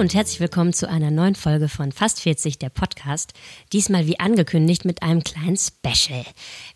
und 0.00 0.14
herzlich 0.14 0.40
willkommen 0.40 0.72
zu 0.72 0.88
einer 0.88 1.10
neuen 1.10 1.34
Folge 1.34 1.68
von 1.68 1.92
Fast 1.92 2.22
40, 2.22 2.58
der 2.58 2.70
Podcast. 2.70 3.34
Diesmal 3.70 4.06
wie 4.06 4.18
angekündigt 4.18 4.86
mit 4.86 5.02
einem 5.02 5.22
kleinen 5.22 5.58
Special. 5.58 6.24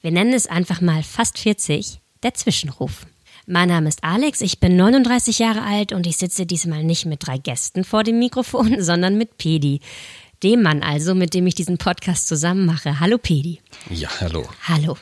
Wir 0.02 0.10
nennen 0.10 0.34
es 0.34 0.46
einfach 0.46 0.82
mal 0.82 1.02
Fast 1.02 1.38
40, 1.38 2.00
der 2.22 2.34
Zwischenruf. 2.34 3.06
Mein 3.46 3.70
Name 3.70 3.88
ist 3.88 4.04
Alex, 4.04 4.42
ich 4.42 4.60
bin 4.60 4.76
39 4.76 5.38
Jahre 5.38 5.62
alt 5.62 5.92
und 5.92 6.06
ich 6.06 6.18
sitze 6.18 6.44
diesmal 6.44 6.84
nicht 6.84 7.06
mit 7.06 7.26
drei 7.26 7.38
Gästen 7.38 7.84
vor 7.84 8.04
dem 8.04 8.18
Mikrofon, 8.18 8.76
sondern 8.82 9.16
mit 9.16 9.38
Pedi. 9.38 9.80
Dem 10.42 10.60
Mann 10.60 10.82
also, 10.82 11.14
mit 11.14 11.32
dem 11.32 11.46
ich 11.46 11.54
diesen 11.54 11.78
Podcast 11.78 12.28
zusammen 12.28 12.66
mache. 12.66 13.00
Hallo 13.00 13.16
Pedi. 13.16 13.58
Ja, 13.88 14.10
hallo. 14.20 14.46
Hallo. 14.68 14.98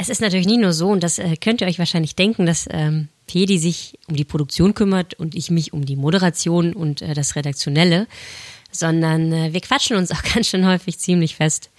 Es 0.00 0.08
ist 0.08 0.20
natürlich 0.20 0.46
nie 0.46 0.58
nur 0.58 0.72
so, 0.72 0.88
und 0.90 1.02
das 1.02 1.18
äh, 1.18 1.36
könnt 1.36 1.60
ihr 1.60 1.66
euch 1.66 1.80
wahrscheinlich 1.80 2.14
denken, 2.14 2.46
dass 2.46 2.68
ähm, 2.70 3.08
Pedi 3.26 3.58
sich 3.58 3.98
um 4.08 4.14
die 4.14 4.24
Produktion 4.24 4.72
kümmert 4.72 5.14
und 5.14 5.34
ich 5.34 5.50
mich 5.50 5.72
um 5.72 5.84
die 5.84 5.96
Moderation 5.96 6.72
und 6.72 7.02
äh, 7.02 7.14
das 7.14 7.34
Redaktionelle, 7.34 8.06
sondern 8.70 9.32
äh, 9.32 9.52
wir 9.52 9.60
quatschen 9.60 9.96
uns 9.96 10.10
auch 10.12 10.22
ganz 10.22 10.46
schön 10.46 10.64
häufig 10.64 11.00
ziemlich 11.00 11.34
fest. 11.34 11.70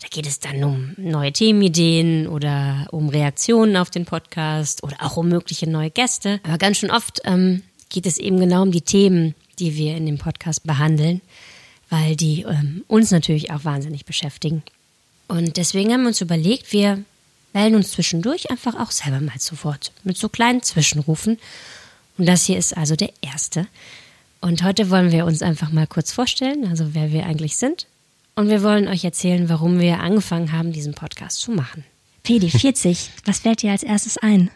Da 0.00 0.06
geht 0.08 0.28
es 0.28 0.38
dann 0.38 0.62
um 0.62 0.94
neue 0.96 1.32
Themenideen 1.32 2.28
oder 2.28 2.86
um 2.92 3.08
Reaktionen 3.08 3.76
auf 3.76 3.90
den 3.90 4.04
Podcast 4.04 4.84
oder 4.84 4.96
auch 5.00 5.16
um 5.16 5.28
mögliche 5.28 5.68
neue 5.68 5.90
Gäste. 5.90 6.38
Aber 6.44 6.58
ganz 6.58 6.76
schön 6.76 6.92
oft 6.92 7.20
ähm, 7.24 7.64
geht 7.88 8.06
es 8.06 8.18
eben 8.18 8.38
genau 8.38 8.62
um 8.62 8.70
die 8.70 8.82
Themen, 8.82 9.34
die 9.58 9.76
wir 9.76 9.96
in 9.96 10.06
dem 10.06 10.18
Podcast 10.18 10.64
behandeln, 10.64 11.20
weil 11.90 12.14
die 12.14 12.42
ähm, 12.42 12.84
uns 12.86 13.10
natürlich 13.10 13.50
auch 13.50 13.64
wahnsinnig 13.64 14.04
beschäftigen. 14.04 14.62
Und 15.26 15.56
deswegen 15.56 15.92
haben 15.92 16.02
wir 16.02 16.08
uns 16.08 16.20
überlegt, 16.20 16.72
wir 16.72 17.02
melden 17.58 17.74
uns 17.74 17.90
zwischendurch 17.90 18.52
einfach 18.52 18.76
auch 18.76 18.92
selber 18.92 19.20
mal 19.20 19.40
zu 19.40 19.64
Wort 19.64 19.90
mit 20.04 20.16
so 20.16 20.28
kleinen 20.28 20.62
Zwischenrufen. 20.62 21.38
Und 22.16 22.28
das 22.28 22.44
hier 22.44 22.56
ist 22.56 22.76
also 22.76 22.94
der 22.94 23.10
erste. 23.20 23.66
Und 24.40 24.62
heute 24.62 24.90
wollen 24.90 25.10
wir 25.10 25.26
uns 25.26 25.42
einfach 25.42 25.72
mal 25.72 25.88
kurz 25.88 26.12
vorstellen, 26.12 26.68
also 26.68 26.94
wer 26.94 27.10
wir 27.10 27.26
eigentlich 27.26 27.56
sind. 27.56 27.86
Und 28.36 28.48
wir 28.48 28.62
wollen 28.62 28.86
euch 28.86 29.04
erzählen, 29.04 29.48
warum 29.48 29.80
wir 29.80 29.98
angefangen 29.98 30.52
haben, 30.52 30.70
diesen 30.70 30.94
Podcast 30.94 31.40
zu 31.40 31.50
machen. 31.50 31.84
Pedi, 32.22 32.48
40, 32.48 33.10
was 33.24 33.40
fällt 33.40 33.62
dir 33.62 33.72
als 33.72 33.82
erstes 33.82 34.18
ein? 34.18 34.52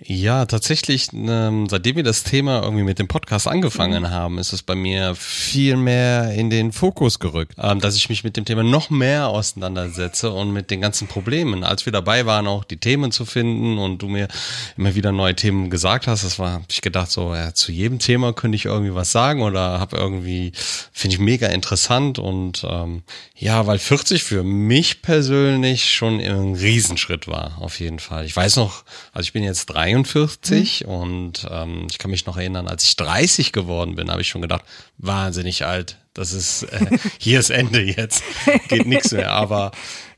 Ja, 0.00 0.46
tatsächlich, 0.46 1.08
ähm, 1.12 1.66
seitdem 1.68 1.96
wir 1.96 2.04
das 2.04 2.22
Thema 2.22 2.62
irgendwie 2.62 2.84
mit 2.84 3.00
dem 3.00 3.08
Podcast 3.08 3.48
angefangen 3.48 4.04
mhm. 4.04 4.10
haben, 4.10 4.38
ist 4.38 4.52
es 4.52 4.62
bei 4.62 4.76
mir 4.76 5.16
viel 5.16 5.76
mehr 5.76 6.32
in 6.34 6.50
den 6.50 6.70
Fokus 6.70 7.18
gerückt, 7.18 7.54
ähm, 7.58 7.80
dass 7.80 7.96
ich 7.96 8.08
mich 8.08 8.22
mit 8.22 8.36
dem 8.36 8.44
Thema 8.44 8.62
noch 8.62 8.90
mehr 8.90 9.26
auseinandersetze 9.28 10.30
und 10.30 10.52
mit 10.52 10.70
den 10.70 10.80
ganzen 10.80 11.08
Problemen. 11.08 11.64
Als 11.64 11.84
wir 11.84 11.92
dabei 11.92 12.26
waren, 12.26 12.46
auch 12.46 12.62
die 12.62 12.76
Themen 12.76 13.10
zu 13.10 13.24
finden 13.24 13.78
und 13.78 13.98
du 13.98 14.08
mir 14.08 14.28
immer 14.76 14.94
wieder 14.94 15.10
neue 15.10 15.34
Themen 15.34 15.68
gesagt 15.68 16.06
hast, 16.06 16.22
das 16.22 16.38
war, 16.38 16.52
hab 16.52 16.70
ich 16.70 16.80
gedacht, 16.80 17.10
so 17.10 17.34
ja, 17.34 17.52
zu 17.52 17.72
jedem 17.72 17.98
Thema 17.98 18.32
könnte 18.32 18.54
ich 18.54 18.66
irgendwie 18.66 18.94
was 18.94 19.10
sagen 19.10 19.42
oder 19.42 19.80
habe 19.80 19.96
irgendwie, 19.96 20.52
finde 20.92 21.14
ich 21.14 21.20
mega 21.20 21.48
interessant 21.48 22.20
und 22.20 22.64
ähm, 22.68 23.02
ja, 23.34 23.66
weil 23.66 23.80
40 23.80 24.22
für 24.22 24.44
mich 24.44 25.02
persönlich 25.02 25.92
schon 25.92 26.20
ein 26.20 26.54
Riesenschritt 26.54 27.26
war, 27.26 27.58
auf 27.60 27.80
jeden 27.80 27.98
Fall. 27.98 28.26
Ich 28.26 28.36
weiß 28.36 28.56
noch, 28.56 28.84
also 29.12 29.24
ich 29.24 29.32
bin 29.32 29.42
jetzt 29.42 29.66
drei 29.66 29.87
43 29.88 30.84
mhm. 30.86 30.92
und 30.92 31.46
ähm, 31.50 31.86
ich 31.90 31.98
kann 31.98 32.10
mich 32.10 32.26
noch 32.26 32.36
erinnern, 32.36 32.68
als 32.68 32.84
ich 32.84 32.96
30 32.96 33.52
geworden 33.52 33.96
bin, 33.96 34.10
habe 34.10 34.20
ich 34.20 34.28
schon 34.28 34.42
gedacht, 34.42 34.64
wahnsinnig 34.98 35.64
alt. 35.64 35.98
Das 36.14 36.32
ist, 36.32 36.64
äh, 36.64 36.98
hier 37.18 37.40
ist 37.40 37.50
Ende 37.50 37.80
jetzt, 37.80 38.22
geht 38.68 38.86
nichts 38.86 39.12
mehr. 39.12 39.30
Aber 39.32 39.72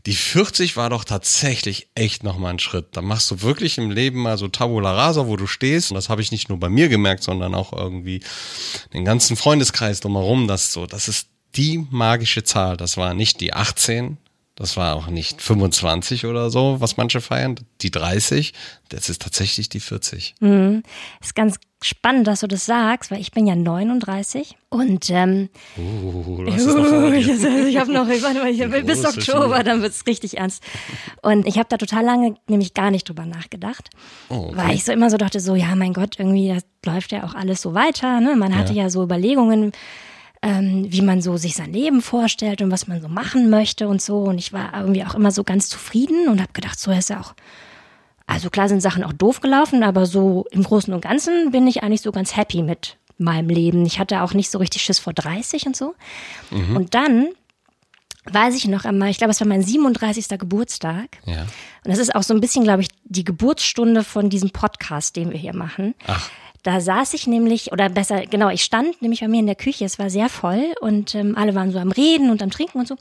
die 0.07 0.15
40 0.15 0.77
war 0.77 0.89
doch 0.91 1.05
tatsächlich 1.05 1.89
echt 1.95 2.25
nochmal 2.25 2.55
ein 2.55 2.59
Schritt. 2.59 2.89
Da 2.93 3.03
machst 3.03 3.31
du 3.31 3.43
wirklich 3.43 3.77
im 3.77 3.91
Leben 3.91 4.23
mal 4.23 4.39
so 4.39 4.49
Tabula 4.49 4.93
Rasa, 4.93 5.27
wo 5.27 5.37
du 5.37 5.47
stehst. 5.47 5.91
Und 5.91 5.97
das 5.97 6.09
habe 6.09 6.23
ich 6.23 6.33
nicht 6.33 6.49
nur 6.49 6.59
bei 6.59 6.71
mir 6.71 6.89
gemerkt, 6.89 7.23
sondern 7.23 7.55
auch 7.55 7.73
irgendwie 7.73 8.23
den 8.95 9.05
ganzen 9.05 9.37
Freundeskreis 9.37 10.01
drumherum. 10.01 10.49
Das 10.49 10.73
so, 10.73 10.87
das 10.87 11.09
ist 11.09 11.29
die 11.57 11.87
magische 11.91 12.45
Zahl. 12.45 12.77
Das 12.77 12.97
war 12.97 13.13
nicht 13.13 13.41
die 13.41 13.53
18, 13.53 14.17
das 14.61 14.77
war 14.77 14.95
auch 14.95 15.07
nicht 15.07 15.41
25 15.41 16.27
oder 16.27 16.51
so, 16.51 16.77
was 16.81 16.99
manche 16.99 17.23
feiern, 17.23 17.55
die 17.81 17.91
30. 17.91 18.53
Das 18.91 19.09
ist 19.09 19.23
tatsächlich 19.23 19.71
die 19.71 19.81
40. 19.81 20.35
Mhm. 20.41 20.83
Ist 21.23 21.35
ganz 21.35 21.57
spannend, 21.83 22.27
dass 22.27 22.41
du 22.41 22.47
das 22.47 22.67
sagst, 22.67 23.11
weil 23.11 23.23
ich 23.23 23.33
bin 23.33 23.47
ja 23.47 23.57
39 23.57 24.59
und 24.69 25.09
ähm, 25.09 25.49
uh, 25.79 26.45
du 26.45 26.53
hast 26.53 26.67
uh, 26.67 26.77
noch 26.77 27.11
ich, 27.11 27.27
ich 27.27 27.79
habe 27.79 27.91
noch, 27.91 28.07
ich 28.07 28.21
mal, 28.21 28.49
ich, 28.49 28.85
bis 28.85 29.03
Oktober, 29.03 29.63
dann 29.65 29.81
wird's 29.81 30.07
richtig 30.07 30.37
ernst. 30.37 30.63
Und 31.23 31.47
ich 31.47 31.57
habe 31.57 31.71
da 31.71 31.79
total 31.79 32.05
lange 32.05 32.35
nämlich 32.47 32.75
gar 32.75 32.91
nicht 32.91 33.09
drüber 33.09 33.25
nachgedacht, 33.25 33.89
oh, 34.29 34.49
okay. 34.49 34.57
weil 34.57 34.75
ich 34.75 34.85
so 34.85 34.93
immer 34.93 35.09
so 35.09 35.17
dachte, 35.17 35.41
so 35.41 35.55
ja, 35.55 35.75
mein 35.75 35.95
Gott, 35.95 36.19
irgendwie 36.19 36.49
das 36.49 36.65
läuft 36.85 37.13
ja 37.13 37.25
auch 37.25 37.35
alles 37.35 37.63
so 37.63 37.73
weiter. 37.73 38.21
Ne? 38.21 38.37
Man 38.37 38.55
hatte 38.55 38.75
ja, 38.75 38.83
ja 38.83 38.91
so 38.91 39.03
Überlegungen 39.03 39.73
ähm, 40.43 40.87
wie 40.89 41.03
man 41.03 41.21
so 41.21 41.37
sich 41.37 41.55
sein 41.55 41.73
Leben 41.73 42.01
vorstellt 42.01 42.63
und 42.63 42.71
was 42.71 42.87
man 42.87 43.03
so 43.03 43.09
machen 43.09 43.51
möchte 43.51 43.89
und 43.89 44.01
so. 44.01 44.23
Und 44.23 44.39
ich 44.39 44.53
war 44.53 44.73
irgendwie 44.75 45.05
auch 45.05 45.15
immer 45.15 45.31
so 45.31 45.45
ganz 45.45 45.69
zufrieden 45.69 46.29
und 46.29 46.41
habe 46.41 46.53
gedacht, 46.53 46.79
so 46.79 46.91
ist 46.91 47.11
ja 47.11 47.21
auch. 47.21 47.35
Also 48.27 48.49
klar 48.49 48.69
sind 48.69 48.81
Sachen 48.81 49.03
auch 49.03 49.13
doof 49.13 49.41
gelaufen, 49.41 49.83
aber 49.83 50.07
so 50.07 50.47
im 50.51 50.63
Großen 50.63 50.95
und 50.95 51.01
Ganzen 51.01 51.51
bin 51.51 51.67
ich 51.67 51.83
eigentlich 51.83 52.01
so 52.01 52.13
ganz 52.13 52.37
happy 52.37 52.63
mit 52.63 52.97
meinem 53.19 53.49
Leben. 53.49 53.85
Ich 53.85 53.99
hatte 53.99 54.23
auch 54.23 54.35
nicht 54.35 54.51
so 54.51 54.59
richtig 54.59 54.83
Schiss 54.83 54.99
vor 54.99 55.13
30 55.13 55.67
und 55.67 55.77
so. 55.77 55.95
Mhm. 56.51 56.77
Und 56.77 56.95
dann 56.95 57.29
weiß 58.25 58.55
ich 58.55 58.67
noch 58.69 58.85
einmal, 58.85 59.11
ich 59.11 59.19
glaube, 59.19 59.33
es 59.33 59.41
war 59.41 59.49
mein 59.49 59.63
37. 59.63 60.39
Geburtstag. 60.39 61.19
Ja. 61.27 61.43
Und 61.43 61.91
das 61.91 61.99
ist 61.99 62.15
auch 62.15 62.23
so 62.23 62.33
ein 62.33 62.41
bisschen, 62.41 62.65
glaube 62.65 62.83
ich, 62.83 62.89
die 63.05 63.25
Geburtsstunde 63.25 64.05
von 64.05 64.31
diesem 64.31 64.51
Podcast, 64.51 65.17
den 65.17 65.33
wir 65.33 65.39
hier 65.39 65.55
machen. 65.55 65.95
Ach. 66.07 66.31
Da 66.63 66.81
saß 66.81 67.15
ich 67.15 67.27
nämlich, 67.27 67.73
oder 67.73 67.89
besser, 67.89 68.27
genau, 68.27 68.51
ich 68.51 68.63
stand 68.63 69.01
nämlich 69.01 69.21
bei 69.21 69.29
mir 69.29 69.41
in 69.41 69.47
der 69.47 69.55
Küche, 69.55 69.85
es 69.85 69.99
war 69.99 70.11
sehr 70.11 70.29
voll 70.29 70.75
und 70.81 71.15
ähm, 71.15 71.37
alle 71.37 71.55
waren 71.55 71.73
so 71.73 71.79
am 71.79 71.91
Reden 71.91 72.31
und 72.31 72.43
am 72.43 72.51
Trinken 72.51 72.81
und 72.81 72.89
so. 72.89 72.97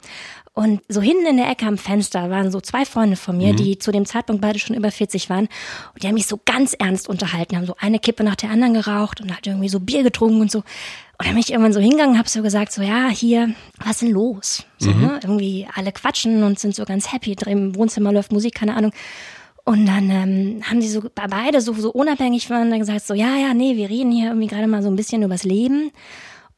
Und 0.52 0.80
so 0.88 1.00
hinten 1.00 1.26
in 1.26 1.36
der 1.36 1.48
Ecke 1.48 1.66
am 1.66 1.78
Fenster 1.78 2.28
waren 2.30 2.50
so 2.50 2.60
zwei 2.60 2.84
Freunde 2.84 3.16
von 3.16 3.36
mir, 3.36 3.52
mhm. 3.52 3.56
die 3.56 3.78
zu 3.78 3.92
dem 3.92 4.04
Zeitpunkt 4.06 4.42
beide 4.42 4.58
schon 4.58 4.76
über 4.76 4.90
40 4.90 5.30
waren. 5.30 5.48
Und 5.94 6.02
die 6.02 6.06
haben 6.06 6.14
mich 6.14 6.26
so 6.26 6.40
ganz 6.44 6.72
ernst 6.72 7.08
unterhalten, 7.08 7.56
haben 7.56 7.66
so 7.66 7.76
eine 7.78 7.98
Kippe 7.98 8.24
nach 8.24 8.36
der 8.36 8.50
anderen 8.50 8.74
geraucht 8.74 9.20
und 9.20 9.32
halt 9.32 9.46
irgendwie 9.46 9.68
so 9.68 9.78
Bier 9.78 10.02
getrunken 10.02 10.40
und 10.40 10.50
so. 10.50 10.58
Und 10.58 11.26
dann 11.26 11.34
bin 11.34 11.40
ich 11.40 11.50
irgendwann 11.50 11.74
so 11.74 11.80
hingegangen, 11.80 12.18
habe 12.18 12.28
so 12.28 12.42
gesagt, 12.42 12.72
so 12.72 12.82
ja, 12.82 13.08
hier, 13.08 13.54
was 13.78 13.90
ist 13.90 14.02
denn 14.02 14.10
los? 14.10 14.64
So, 14.78 14.90
mhm. 14.90 15.00
ne? 15.02 15.20
Irgendwie 15.22 15.68
alle 15.74 15.92
quatschen 15.92 16.42
und 16.42 16.58
sind 16.58 16.74
so 16.74 16.84
ganz 16.84 17.12
happy. 17.12 17.36
Im 17.46 17.74
Wohnzimmer 17.74 18.10
läuft 18.10 18.32
Musik, 18.32 18.54
keine 18.54 18.74
Ahnung. 18.74 18.92
Und 19.64 19.86
dann 19.86 20.10
ähm, 20.10 20.62
haben 20.64 20.80
die 20.80 20.88
so 20.88 21.02
beide 21.14 21.60
so, 21.60 21.72
so 21.74 21.90
unabhängig 21.90 22.46
voneinander 22.46 22.78
gesagt, 22.78 23.06
so 23.06 23.14
ja, 23.14 23.36
ja, 23.36 23.54
nee, 23.54 23.76
wir 23.76 23.88
reden 23.88 24.10
hier 24.10 24.28
irgendwie 24.28 24.48
gerade 24.48 24.66
mal 24.66 24.82
so 24.82 24.88
ein 24.88 24.96
bisschen 24.96 25.22
übers 25.22 25.44
Leben 25.44 25.92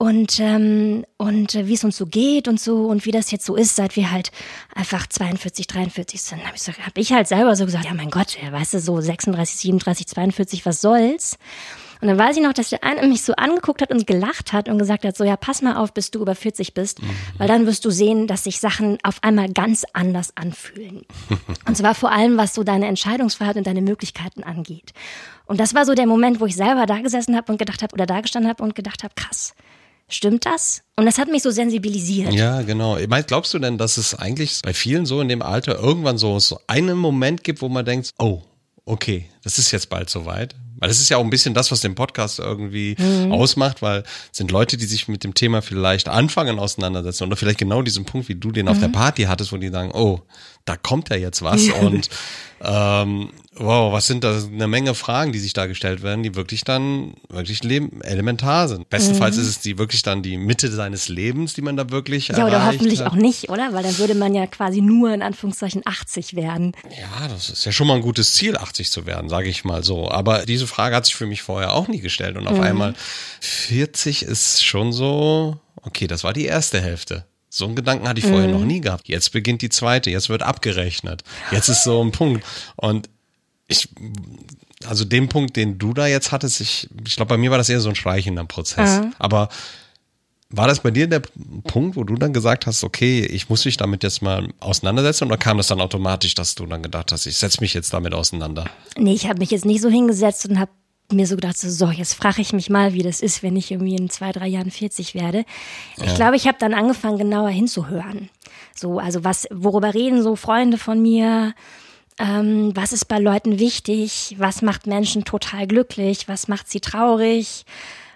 und 0.03 0.41
ähm, 0.41 1.05
und 1.17 1.55
äh, 1.55 1.69
wie 1.69 1.75
es 1.75 1.85
uns 1.85 1.97
so 1.97 2.07
geht 2.07 2.49
und 2.49 2.61
so 2.61 2.87
und 2.87 3.07
wie 3.07 3.13
das 3.13 3.31
jetzt 3.31 3.47
so 3.47 3.55
ist, 3.55 3.77
seit 3.77 3.95
wir 3.95 4.11
halt 4.11 4.33
einfach 4.75 5.07
42, 5.07 5.69
43 5.69 6.21
sind. 6.21 6.45
Habe 6.45 6.57
ich, 6.57 6.63
so, 6.63 6.73
hab 6.73 6.99
ich 6.99 7.13
halt 7.13 7.29
selber 7.29 7.55
so 7.55 7.65
gesagt, 7.65 7.85
ja 7.85 7.95
mein 7.95 8.11
Gott, 8.11 8.37
ja, 8.43 8.51
weißt 8.51 8.75
du, 8.75 8.81
so 8.81 9.01
36, 9.01 9.57
37, 9.57 10.09
42, 10.09 10.67
was 10.67 10.81
soll's? 10.81 11.39
Und 12.03 12.09
dann 12.09 12.19
weiß 12.19 12.37
ich 12.37 12.43
noch, 12.43 12.53
dass 12.53 12.71
der 12.71 12.83
eine 12.83 13.07
mich 13.07 13.23
so 13.23 13.33
angeguckt 13.35 13.81
hat 13.81 13.93
und 13.93 14.09
gelacht 14.09 14.53
hat 14.53 14.69
und 14.69 14.77
gesagt 14.77 15.05
hat, 15.05 15.17
so 15.17 15.23
ja, 15.23 15.37
pass 15.37 15.63
mal 15.63 15.77
auf, 15.77 15.95
bis 15.95 16.11
du 16.11 16.21
über 16.21 16.35
40 16.35 16.75
bist, 16.75 17.01
mhm. 17.01 17.11
weil 17.39 17.47
dann 17.47 17.65
wirst 17.65 17.85
du 17.85 17.91
sehen, 17.91 18.27
dass 18.27 18.43
sich 18.43 18.59
Sachen 18.59 18.99
auf 19.05 19.23
einmal 19.23 19.53
ganz 19.53 19.85
anders 19.93 20.37
anfühlen. 20.37 21.07
und 21.67 21.77
zwar 21.77 21.95
vor 21.95 22.11
allem, 22.11 22.37
was 22.37 22.55
so 22.55 22.65
deine 22.65 22.89
Entscheidungsfreiheit 22.89 23.55
und 23.55 23.69
deine 23.69 23.83
Möglichkeiten 23.83 24.43
angeht. 24.43 24.93
Und 25.47 25.61
das 25.61 25.77
war 25.77 25.87
so 25.87 25.95
der 25.95 26.09
Moment, 26.09 26.41
wo 26.41 26.47
ich 26.47 26.57
selber 26.57 26.87
da 26.87 26.99
gesessen 26.99 27.37
habe 27.37 27.53
und 27.53 27.59
gedacht 27.59 27.85
habe 27.85 27.95
oder 27.95 28.05
da 28.05 28.21
gestanden 28.21 28.51
habe 28.51 28.65
und 28.65 28.75
gedacht 28.75 29.05
habe, 29.05 29.15
krass. 29.15 29.55
Stimmt 30.09 30.45
das? 30.45 30.83
Und 30.97 31.07
das 31.07 31.19
hat 31.19 31.29
mich 31.29 31.45
so 31.45 31.53
sensibilisiert. 31.53 32.35
Ja, 32.35 32.63
genau. 32.63 32.99
Glaubst 33.29 33.55
du 33.55 33.61
denn, 33.61 33.79
dass 33.79 33.97
es 33.97 34.17
eigentlich 34.17 34.59
bei 34.65 34.75
vielen 34.75 35.07
so 35.07 35.21
in 35.21 35.29
dem 35.29 35.41
Alter 35.41 35.79
irgendwann 35.79 36.19
so, 36.19 36.41
so 36.41 36.59
einen 36.67 36.99
Moment 36.99 37.45
gibt, 37.45 37.63
wo 37.63 37.69
man 37.69 37.85
denkt, 37.85 38.11
oh, 38.19 38.43
okay, 38.85 39.27
das 39.45 39.59
ist 39.59 39.71
jetzt 39.71 39.89
bald 39.89 40.11
soweit? 40.11 40.57
Weil 40.83 40.89
das 40.89 40.99
ist 40.99 41.11
ja 41.11 41.17
auch 41.17 41.23
ein 41.23 41.31
bisschen 41.31 41.55
das, 41.55 41.71
was 41.71 41.81
den 41.81 41.95
Podcast 41.95 42.41
irgendwie 42.41 42.97
mhm. 42.99 43.31
ausmacht, 43.31 43.83
weil 43.83 44.03
es 44.33 44.39
sind 44.39 44.51
Leute, 44.51 44.77
die 44.77 44.85
sich 44.85 45.07
mit 45.07 45.23
dem 45.23 45.33
Thema 45.33 45.63
vielleicht 45.63 46.09
anfangen 46.09 46.59
auseinandersetzen 46.59 47.23
oder 47.23 47.37
vielleicht 47.37 47.61
genau 47.61 47.83
diesen 47.83 48.05
Punkt, 48.05 48.29
wie 48.29 48.35
du 48.35 48.51
den 48.51 48.67
mhm. 48.67 48.73
auf 48.73 48.79
der 48.81 48.89
mhm. 48.89 48.95
Party 48.95 49.23
hattest, 49.23 49.53
wo 49.53 49.59
die 49.59 49.69
sagen, 49.69 49.93
oh, 49.95 50.23
da 50.65 50.77
kommt 50.77 51.11
ja 51.11 51.17
jetzt 51.17 51.43
was 51.43 51.69
und 51.71 52.09
ähm, 52.65 53.31
wow, 53.57 53.93
was 53.93 54.07
sind 54.07 54.25
da 54.25 54.37
eine 54.37 54.69
Menge 54.69 54.95
Fragen, 54.95 55.33
die 55.33 55.41
sich 55.41 55.53
da 55.53 55.67
gestellt 55.67 56.03
werden, 56.03 56.23
die 56.23 56.37
wirklich 56.37 56.63
dann 56.63 57.15
wirklich 57.29 57.65
leben, 57.65 58.01
elementar 58.03 58.69
sind. 58.69 58.89
Bestenfalls 58.89 59.37
mhm. 59.37 59.43
ist 59.43 59.49
es 59.49 59.61
die 59.61 59.79
wirklich 59.79 60.03
dann 60.03 60.23
die 60.23 60.37
Mitte 60.37 60.71
seines 60.71 61.09
Lebens, 61.09 61.55
die 61.55 61.63
man 61.63 61.77
da 61.77 61.91
wirklich 61.91 62.29
Ja, 62.29 62.47
oder 62.47 62.67
hoffentlich 62.67 63.01
hat. 63.01 63.09
auch 63.09 63.17
nicht, 63.17 63.51
oder? 63.51 63.73
Weil 63.73 63.83
dann 63.83 63.99
würde 63.99 64.15
man 64.15 64.35
ja 64.35 64.47
quasi 64.47 64.81
nur 64.81 65.13
in 65.13 65.23
Anführungszeichen 65.23 65.83
80 65.85 66.37
werden. 66.37 66.73
Ja, 66.91 67.29
das 67.29 67.51
ist 67.51 67.65
ja 67.65 67.73
schon 67.73 67.89
mal 67.89 67.97
ein 67.97 68.03
gutes 68.03 68.33
Ziel, 68.35 68.57
80 68.57 68.91
zu 68.91 69.07
werden, 69.07 69.29
sage 69.29 69.49
ich 69.49 69.65
mal 69.65 69.83
so. 69.83 70.11
Aber 70.11 70.47
diese 70.47 70.67
Frage 70.67 70.95
hat 70.95 71.07
sich 71.07 71.17
für 71.17 71.27
mich 71.27 71.43
vorher 71.43 71.75
auch 71.75 71.89
nie 71.89 72.01
gestellt 72.01 72.37
und 72.37 72.47
auf 72.47 72.59
mhm. 72.59 72.63
einmal 72.63 72.95
40 73.41 74.23
ist 74.23 74.65
schon 74.65 74.93
so, 74.93 75.59
okay, 75.83 76.07
das 76.07 76.23
war 76.23 76.33
die 76.33 76.45
erste 76.45 76.81
Hälfte. 76.81 77.27
So 77.55 77.67
einen 77.67 77.77
Gedanken 77.77 78.09
hatte 78.09 78.19
ich 78.19 78.25
vorher 78.25 78.49
mhm. 78.49 78.55
noch 78.55 78.65
nie 78.65 78.81
gehabt. 78.81 79.09
Jetzt 79.09 79.31
beginnt 79.31 79.61
die 79.61 79.69
zweite, 79.69 80.09
jetzt 80.09 80.31
wird 80.31 80.43
abgerechnet. 80.43 81.23
Jetzt 81.51 81.69
ist 81.69 81.85
so 81.85 82.03
ein 82.03 82.11
Punkt. 82.11 82.43
Und 82.77 83.11
ich, 83.69 83.91
also 84.87 85.05
den 85.05 85.29
Punkt, 85.29 85.55
den 85.57 85.77
du 85.77 85.93
da 85.93 86.07
jetzt 86.07 86.33
hattest, 86.33 86.63
ich, 86.63 86.89
ich 87.07 87.15
glaube, 87.15 87.29
bei 87.29 87.37
mir 87.37 87.51
war 87.51 87.59
das 87.59 87.69
eher 87.69 87.81
so 87.81 87.91
ein 87.91 87.95
schleichender 87.95 88.47
Prozess. 88.47 89.01
Mhm. 89.01 89.13
Aber 89.19 89.51
war 90.49 90.67
das 90.67 90.81
bei 90.81 90.91
dir 90.91 91.07
der 91.09 91.21
Punkt, 91.65 91.95
wo 91.97 92.05
du 92.05 92.15
dann 92.15 92.33
gesagt 92.33 92.67
hast, 92.67 92.85
okay, 92.85 93.21
ich 93.21 93.51
muss 93.51 93.67
mich 93.67 93.77
damit 93.77 94.03
jetzt 94.03 94.23
mal 94.23 94.49
auseinandersetzen 94.59 95.27
oder 95.27 95.37
kam 95.37 95.59
das 95.59 95.67
dann 95.67 95.83
automatisch, 95.83 96.35
dass 96.35 96.55
du 96.55 96.65
dann 96.65 96.83
gedacht 96.83 97.13
hast, 97.13 97.27
ich 97.27 97.37
setze 97.37 97.61
mich 97.61 97.75
jetzt 97.75 97.93
damit 97.93 98.15
auseinander? 98.15 98.65
Nee, 98.97 99.13
ich 99.13 99.29
habe 99.29 99.41
mich 99.41 99.51
jetzt 99.51 99.67
nicht 99.67 99.83
so 99.83 99.91
hingesetzt 99.91 100.49
und 100.49 100.59
habe 100.59 100.71
mir 101.13 101.27
so 101.27 101.37
gedacht, 101.37 101.59
so, 101.59 101.69
so 101.69 101.91
jetzt 101.91 102.15
frage 102.15 102.41
ich 102.43 102.53
mich 102.53 102.71
mal, 102.71 102.93
wie 102.95 103.03
das 103.03 103.21
ist, 103.21 103.43
wenn 103.43 103.57
ich 103.57 103.71
irgendwie 103.71 103.97
in 103.97 104.11
zwei, 104.11 104.33
drei 104.33 104.47
Jahren 104.47 104.71
40 104.71 105.15
werde. 105.15 105.45
Ja. 105.97 106.05
Ich 106.05 106.15
glaube, 106.15 106.37
ich 106.37 106.47
habe 106.47 106.59
dann 106.59 106.75
angefangen, 106.75 107.19
genauer 107.19 107.51
hinzuhören. 107.51 108.29
So, 108.75 108.99
also 108.99 109.25
was, 109.25 109.47
worüber 109.51 109.95
reden 109.95 110.23
so 110.23 110.37
Freunde 110.37 110.79
von 110.79 111.01
mir? 111.01 111.55
Ähm, 112.19 112.73
was 112.75 112.93
ist 112.93 113.07
bei 113.07 113.19
Leuten 113.19 113.59
wichtig? 113.59 114.37
Was 114.39 114.63
macht 114.63 114.87
Menschen 114.87 115.25
total 115.25 115.67
glücklich? 115.67 116.29
Was 116.29 116.49
macht 116.49 116.69
sie 116.69 116.81
traurig? 116.81 117.65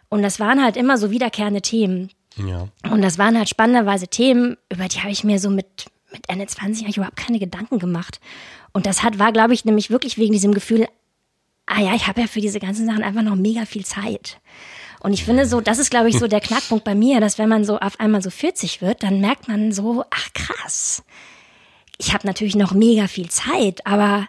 Und 0.09 0.23
das 0.23 0.39
waren 0.39 0.63
halt 0.63 0.77
immer 0.77 0.99
so 0.99 1.11
wiederkehrende 1.11 1.63
Themen. 1.63 2.11
Ja. 2.37 2.69
Und 2.91 3.03
das 3.03 3.19
waren 3.19 3.37
halt 3.37 3.49
spannenderweise 3.49 4.09
Themen, 4.09 4.57
über 4.71 4.89
die 4.89 5.01
habe 5.01 5.11
ich 5.11 5.25
mir 5.25 5.39
so 5.39 5.51
mit, 5.51 5.87
mit 6.13 6.29
Ende 6.29 6.47
20 6.47 6.85
eigentlich 6.85 6.99
überhaupt 6.99 7.17
keine 7.17 7.39
Gedanken 7.39 7.79
gemacht. 7.79 8.21
Und 8.73 8.87
das 8.87 9.03
hat, 9.03 9.19
war, 9.19 9.33
glaube 9.33 9.55
ich, 9.55 9.65
nämlich 9.65 9.91
wirklich 9.91 10.19
wegen 10.19 10.33
diesem 10.33 10.53
Gefühl, 10.53 10.87
ah 11.67 11.81
ja, 11.81 11.95
ich 11.95 12.07
habe 12.07 12.21
ja 12.21 12.27
für 12.27 12.41
diese 12.41 12.61
ganzen 12.61 12.87
Sachen 12.87 13.03
einfach 13.03 13.23
noch 13.23 13.37
mega 13.37 13.67
viel 13.67 13.85
Zeit. 13.85 14.39
Und 15.01 15.13
ich 15.13 15.25
finde 15.25 15.47
so, 15.47 15.61
das 15.61 15.79
ist, 15.79 15.91
glaube 15.91 16.09
ich, 16.09 16.19
so 16.19 16.27
der 16.27 16.41
Knackpunkt 16.41 16.85
bei 16.85 16.95
mir, 16.95 17.21
dass 17.21 17.39
wenn 17.39 17.49
man 17.49 17.65
so 17.65 17.79
auf 17.79 18.01
einmal 18.01 18.23
so 18.23 18.31
40 18.31 18.81
wird, 18.83 19.03
dann 19.03 19.21
merkt 19.21 19.47
man 19.47 19.71
so, 19.71 20.05
ach 20.11 20.29
krass, 20.33 21.05
ich 21.99 22.13
habe 22.13 22.27
natürlich 22.27 22.57
noch 22.57 22.73
mega 22.73 23.07
viel 23.07 23.29
Zeit, 23.29 23.87
aber 23.87 24.29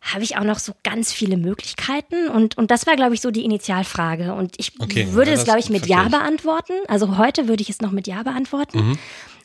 habe 0.00 0.24
ich 0.24 0.36
auch 0.36 0.44
noch 0.44 0.58
so 0.58 0.72
ganz 0.82 1.12
viele 1.12 1.36
Möglichkeiten? 1.36 2.28
Und, 2.28 2.58
und 2.58 2.70
das 2.72 2.86
war, 2.86 2.96
glaube 2.96 3.14
ich, 3.14 3.20
so 3.20 3.30
die 3.30 3.44
Initialfrage. 3.44 4.34
Und 4.34 4.54
ich 4.58 4.72
okay, 4.80 5.12
würde 5.12 5.30
es, 5.30 5.44
glaube 5.44 5.60
ich, 5.60 5.70
mit 5.70 5.86
Ja 5.86 6.08
beantworten. 6.08 6.72
Also 6.88 7.18
heute 7.18 7.46
würde 7.46 7.62
ich 7.62 7.70
es 7.70 7.80
noch 7.80 7.92
mit 7.92 8.08
Ja 8.08 8.24
beantworten. 8.24 8.78
Mhm. 8.78 8.98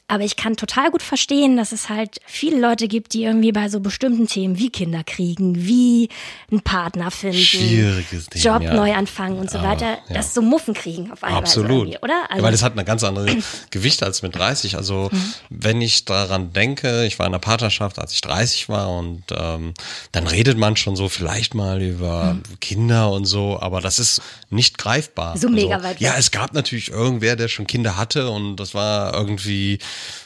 Aber 0.09 0.24
ich 0.24 0.38
kann 0.38 0.56
total 0.56 0.89
gut 0.89 1.01
verstehen, 1.01 1.57
dass 1.57 1.74
es 1.74 1.89
halt 1.89 2.21
viele 2.25 2.62
Leute 2.62 2.88
gibt, 2.88 3.13
die 3.13 3.25
irgendwie 3.25 3.51
bei 3.51 3.68
so 3.68 3.81
bestimmten 3.81 4.25
Themen 4.27 4.57
wie 4.57 4.69
Kinder 4.69 5.04
kriegen, 5.04 5.65
wie 5.65 6.07
einen 6.50 6.62
Partner 6.62 7.12
finden, 7.12 7.38
Schwieriges 7.38 8.27
Ding, 8.27 8.42
Job 8.42 8.62
ja. 8.62 8.74
neu 8.74 8.94
anfangen 8.94 9.38
und 9.38 9.51
so 9.51 9.62
weiter, 9.62 9.98
ja. 10.07 10.13
dass 10.13 10.33
so 10.33 10.42
Muffen 10.42 10.74
kriegen 10.74 11.12
auf 11.12 11.25
einmal. 11.25 11.42
Absolut. 11.42 12.01
Oder? 12.01 12.24
Also, 12.30 12.38
ja, 12.38 12.44
weil 12.44 12.51
das 12.54 12.63
hat 12.63 12.71
eine 12.71 12.86
ganz 12.86 13.04
andere 13.04 13.36
Gewicht 13.69 14.01
als 14.01 14.21
mit 14.21 14.33
30. 14.33 14.77
Also 14.77 15.09
mhm. 15.12 15.33
wenn 15.50 15.81
ich 15.81 16.06
daran 16.06 16.53
denke, 16.53 17.06
ich 17.06 17.19
war 17.19 17.25
in 17.25 17.33
einer 17.33 17.39
Partnerschaft, 17.39 18.00
als 18.00 18.13
ich 18.13 18.21
30 18.21 18.69
war 18.69 18.89
und 18.89 19.24
ähm, 19.38 19.74
dann 20.13 20.27
redet 20.27 20.57
man 20.57 20.77
schon 20.77 20.95
so 20.95 21.10
vielleicht 21.10 21.53
mal 21.53 21.81
über 21.81 22.36
mhm. 22.36 22.60
Kinder 22.62 23.12
und 23.12 23.25
so, 23.25 23.60
aber 23.60 23.81
das 23.81 24.00
ist 24.00 24.21
nicht 24.50 24.77
greifbar. 24.77 25.38
So 25.38 25.50
mega 25.50 25.75
also, 25.75 25.88
weit. 25.88 26.00
Ja, 26.00 26.15
es 26.18 26.31
gab 26.31 26.53
natürlich 26.53 26.92
irgendwer, 26.92 27.36
der 27.36 27.50
schon 27.50 27.68
Kinder 27.68 27.98
hatte 27.98 28.30
und 28.30 28.56
das 28.56 28.74
war 28.74 29.13
irgendwie 29.13 29.80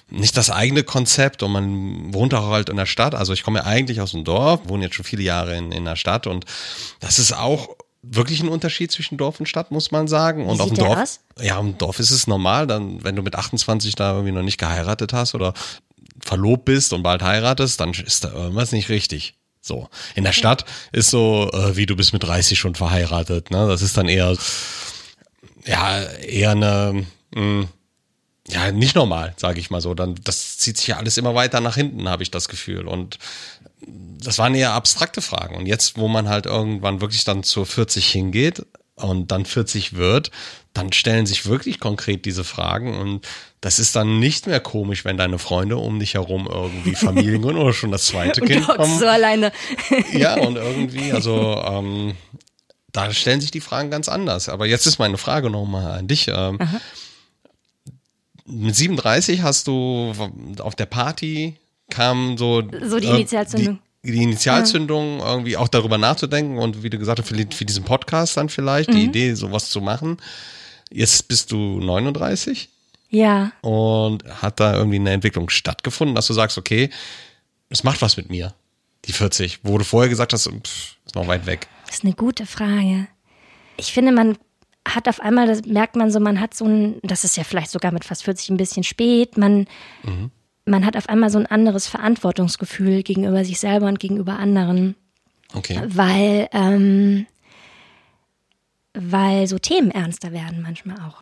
nicht 0.09 0.35
das 0.37 0.49
eigene 0.49 0.83
Konzept 0.83 1.43
und 1.43 1.51
man 1.51 2.13
wohnt 2.13 2.33
auch 2.33 2.47
halt 2.49 2.69
in 2.69 2.77
der 2.77 2.85
Stadt. 2.85 3.15
Also 3.15 3.33
ich 3.33 3.43
komme 3.43 3.59
ja 3.59 3.65
eigentlich 3.65 4.01
aus 4.01 4.11
dem 4.11 4.23
Dorf, 4.23 4.61
wohne 4.65 4.85
jetzt 4.85 4.95
schon 4.95 5.05
viele 5.05 5.23
Jahre 5.23 5.55
in, 5.55 5.71
in 5.71 5.85
der 5.85 5.95
Stadt 5.95 6.27
und 6.27 6.45
das 6.99 7.19
ist 7.19 7.33
auch 7.33 7.69
wirklich 8.03 8.41
ein 8.41 8.49
Unterschied 8.49 8.91
zwischen 8.91 9.17
Dorf 9.17 9.39
und 9.39 9.45
Stadt, 9.45 9.71
muss 9.71 9.91
man 9.91 10.07
sagen. 10.07 10.45
Und 10.45 10.57
Wie 10.57 10.61
auf 10.61 10.69
dem 10.69 10.77
Dorf, 10.77 10.99
aus? 10.99 11.19
ja, 11.39 11.59
im 11.59 11.77
Dorf 11.77 11.99
ist 11.99 12.11
es 12.11 12.27
normal, 12.27 12.67
dann, 12.67 13.03
wenn 13.03 13.15
du 13.15 13.21
mit 13.21 13.35
28 13.35 13.95
da 13.95 14.13
irgendwie 14.13 14.31
noch 14.31 14.43
nicht 14.43 14.57
geheiratet 14.57 15.13
hast 15.13 15.35
oder 15.35 15.53
verlobt 16.19 16.65
bist 16.65 16.93
und 16.93 17.03
bald 17.03 17.21
heiratest, 17.21 17.79
dann 17.79 17.91
ist 17.91 18.23
da 18.23 18.31
irgendwas 18.31 18.71
nicht 18.71 18.89
richtig. 18.89 19.35
So. 19.61 19.89
In 20.15 20.23
der 20.23 20.33
Stadt 20.33 20.65
ist 20.91 21.11
so, 21.11 21.49
äh, 21.53 21.75
wie 21.77 21.85
du 21.85 21.95
bist 21.95 22.13
mit 22.13 22.23
30 22.23 22.57
schon 22.57 22.73
verheiratet, 22.73 23.51
ne? 23.51 23.67
Das 23.67 23.83
ist 23.83 23.95
dann 23.95 24.09
eher, 24.09 24.35
ja, 25.65 26.01
eher 26.01 26.51
eine, 26.51 27.05
mh, 27.35 27.41
hm, 27.41 27.67
ja, 28.47 28.71
nicht 28.71 28.95
normal, 28.95 29.33
sage 29.37 29.59
ich 29.59 29.69
mal 29.69 29.81
so. 29.81 29.93
Dann, 29.93 30.15
das 30.23 30.57
zieht 30.57 30.77
sich 30.77 30.87
ja 30.87 30.97
alles 30.97 31.17
immer 31.17 31.35
weiter 31.35 31.61
nach 31.61 31.75
hinten, 31.75 32.09
habe 32.09 32.23
ich 32.23 32.31
das 32.31 32.47
Gefühl. 32.47 32.87
Und 32.87 33.19
das 33.85 34.37
waren 34.37 34.55
eher 34.55 34.73
abstrakte 34.73 35.21
Fragen. 35.21 35.55
Und 35.55 35.67
jetzt, 35.67 35.97
wo 35.97 36.07
man 36.07 36.29
halt 36.29 36.45
irgendwann 36.45 37.01
wirklich 37.01 37.23
dann 37.23 37.43
zur 37.43 37.65
40 37.65 38.07
hingeht 38.07 38.65
und 38.95 39.31
dann 39.31 39.45
40 39.45 39.95
wird, 39.95 40.31
dann 40.73 40.93
stellen 40.93 41.25
sich 41.25 41.45
wirklich 41.45 41.79
konkret 41.79 42.25
diese 42.25 42.43
Fragen 42.43 42.97
und 42.97 43.27
das 43.59 43.77
ist 43.77 43.95
dann 43.95 44.19
nicht 44.19 44.47
mehr 44.47 44.59
komisch, 44.59 45.03
wenn 45.05 45.17
deine 45.17 45.37
Freunde 45.37 45.77
um 45.77 45.99
dich 45.99 46.13
herum 46.13 46.47
irgendwie 46.49 46.95
Familien 46.95 47.41
gründen 47.41 47.61
oder 47.61 47.73
schon 47.73 47.91
das 47.91 48.05
zweite 48.05 48.41
Kind 48.41 48.65
kommt. 48.65 48.99
so 48.99 49.07
alleine. 49.07 49.51
ja, 50.13 50.35
und 50.39 50.55
irgendwie, 50.55 51.11
also 51.11 51.61
ähm, 51.65 52.15
da 52.91 53.11
stellen 53.11 53.41
sich 53.41 53.51
die 53.51 53.61
Fragen 53.61 53.89
ganz 53.91 54.07
anders. 54.07 54.49
Aber 54.49 54.65
jetzt 54.65 54.85
ist 54.85 54.99
meine 54.99 55.17
Frage 55.17 55.49
nochmal 55.49 55.99
an 55.99 56.07
dich. 56.07 56.27
Ähm, 56.27 56.59
mit 58.51 58.75
37 58.75 59.41
hast 59.41 59.67
du 59.67 60.13
auf 60.59 60.75
der 60.75 60.85
Party 60.85 61.55
kam 61.89 62.37
so 62.37 62.63
so 62.83 62.99
die 62.99 63.07
Initialzündung. 63.07 63.79
Die, 64.03 64.11
die 64.11 64.23
Initialzündung 64.23 65.19
ja. 65.19 65.31
irgendwie 65.31 65.57
auch 65.57 65.67
darüber 65.67 65.97
nachzudenken 65.97 66.57
und 66.57 66.83
wie 66.83 66.89
du 66.89 66.97
gesagt 66.97 67.19
hast, 67.19 67.27
für, 67.27 67.35
für 67.35 67.65
diesen 67.65 67.83
Podcast 67.83 68.37
dann 68.37 68.49
vielleicht 68.49 68.89
mhm. 68.89 68.95
die 68.95 69.03
Idee 69.05 69.33
sowas 69.33 69.69
zu 69.69 69.81
machen. 69.81 70.17
Jetzt 70.89 71.27
bist 71.27 71.51
du 71.51 71.79
39? 71.79 72.69
Ja. 73.09 73.51
Und 73.61 74.23
hat 74.41 74.59
da 74.59 74.75
irgendwie 74.75 74.97
eine 74.97 75.11
Entwicklung 75.11 75.49
stattgefunden, 75.49 76.15
dass 76.15 76.27
du 76.27 76.33
sagst, 76.33 76.57
okay, 76.57 76.89
es 77.69 77.83
macht 77.83 78.01
was 78.01 78.17
mit 78.17 78.29
mir, 78.29 78.53
die 79.05 79.13
40, 79.13 79.59
wo 79.63 79.77
du 79.77 79.83
vorher 79.83 80.09
gesagt 80.09 80.33
hast, 80.33 80.47
pff, 80.47 80.95
ist 81.05 81.15
noch 81.15 81.27
weit 81.27 81.45
weg. 81.45 81.67
Das 81.85 81.97
ist 81.97 82.03
eine 82.05 82.13
gute 82.13 82.45
Frage. 82.45 83.07
Ich 83.77 83.91
finde, 83.91 84.11
man 84.11 84.37
hat 84.87 85.07
auf 85.07 85.19
einmal, 85.19 85.47
das 85.47 85.63
merkt 85.65 85.95
man 85.95 86.11
so, 86.11 86.19
man 86.19 86.39
hat 86.39 86.53
so 86.53 86.65
ein, 86.65 86.99
das 87.03 87.23
ist 87.23 87.37
ja 87.37 87.43
vielleicht 87.43 87.71
sogar 87.71 87.91
mit 87.91 88.05
fast 88.05 88.23
40 88.23 88.49
ein 88.49 88.57
bisschen 88.57 88.83
spät, 88.83 89.37
man, 89.37 89.67
mhm. 90.03 90.31
man 90.65 90.85
hat 90.85 90.97
auf 90.97 91.07
einmal 91.09 91.29
so 91.29 91.37
ein 91.37 91.45
anderes 91.45 91.87
Verantwortungsgefühl 91.87 93.03
gegenüber 93.03 93.45
sich 93.45 93.59
selber 93.59 93.87
und 93.87 93.99
gegenüber 93.99 94.37
anderen. 94.37 94.95
Okay. 95.53 95.81
Weil, 95.85 96.49
ähm, 96.53 97.27
weil 98.93 99.47
so 99.47 99.59
Themen 99.59 99.91
ernster 99.91 100.31
werden 100.31 100.61
manchmal 100.61 100.97
auch. 100.99 101.21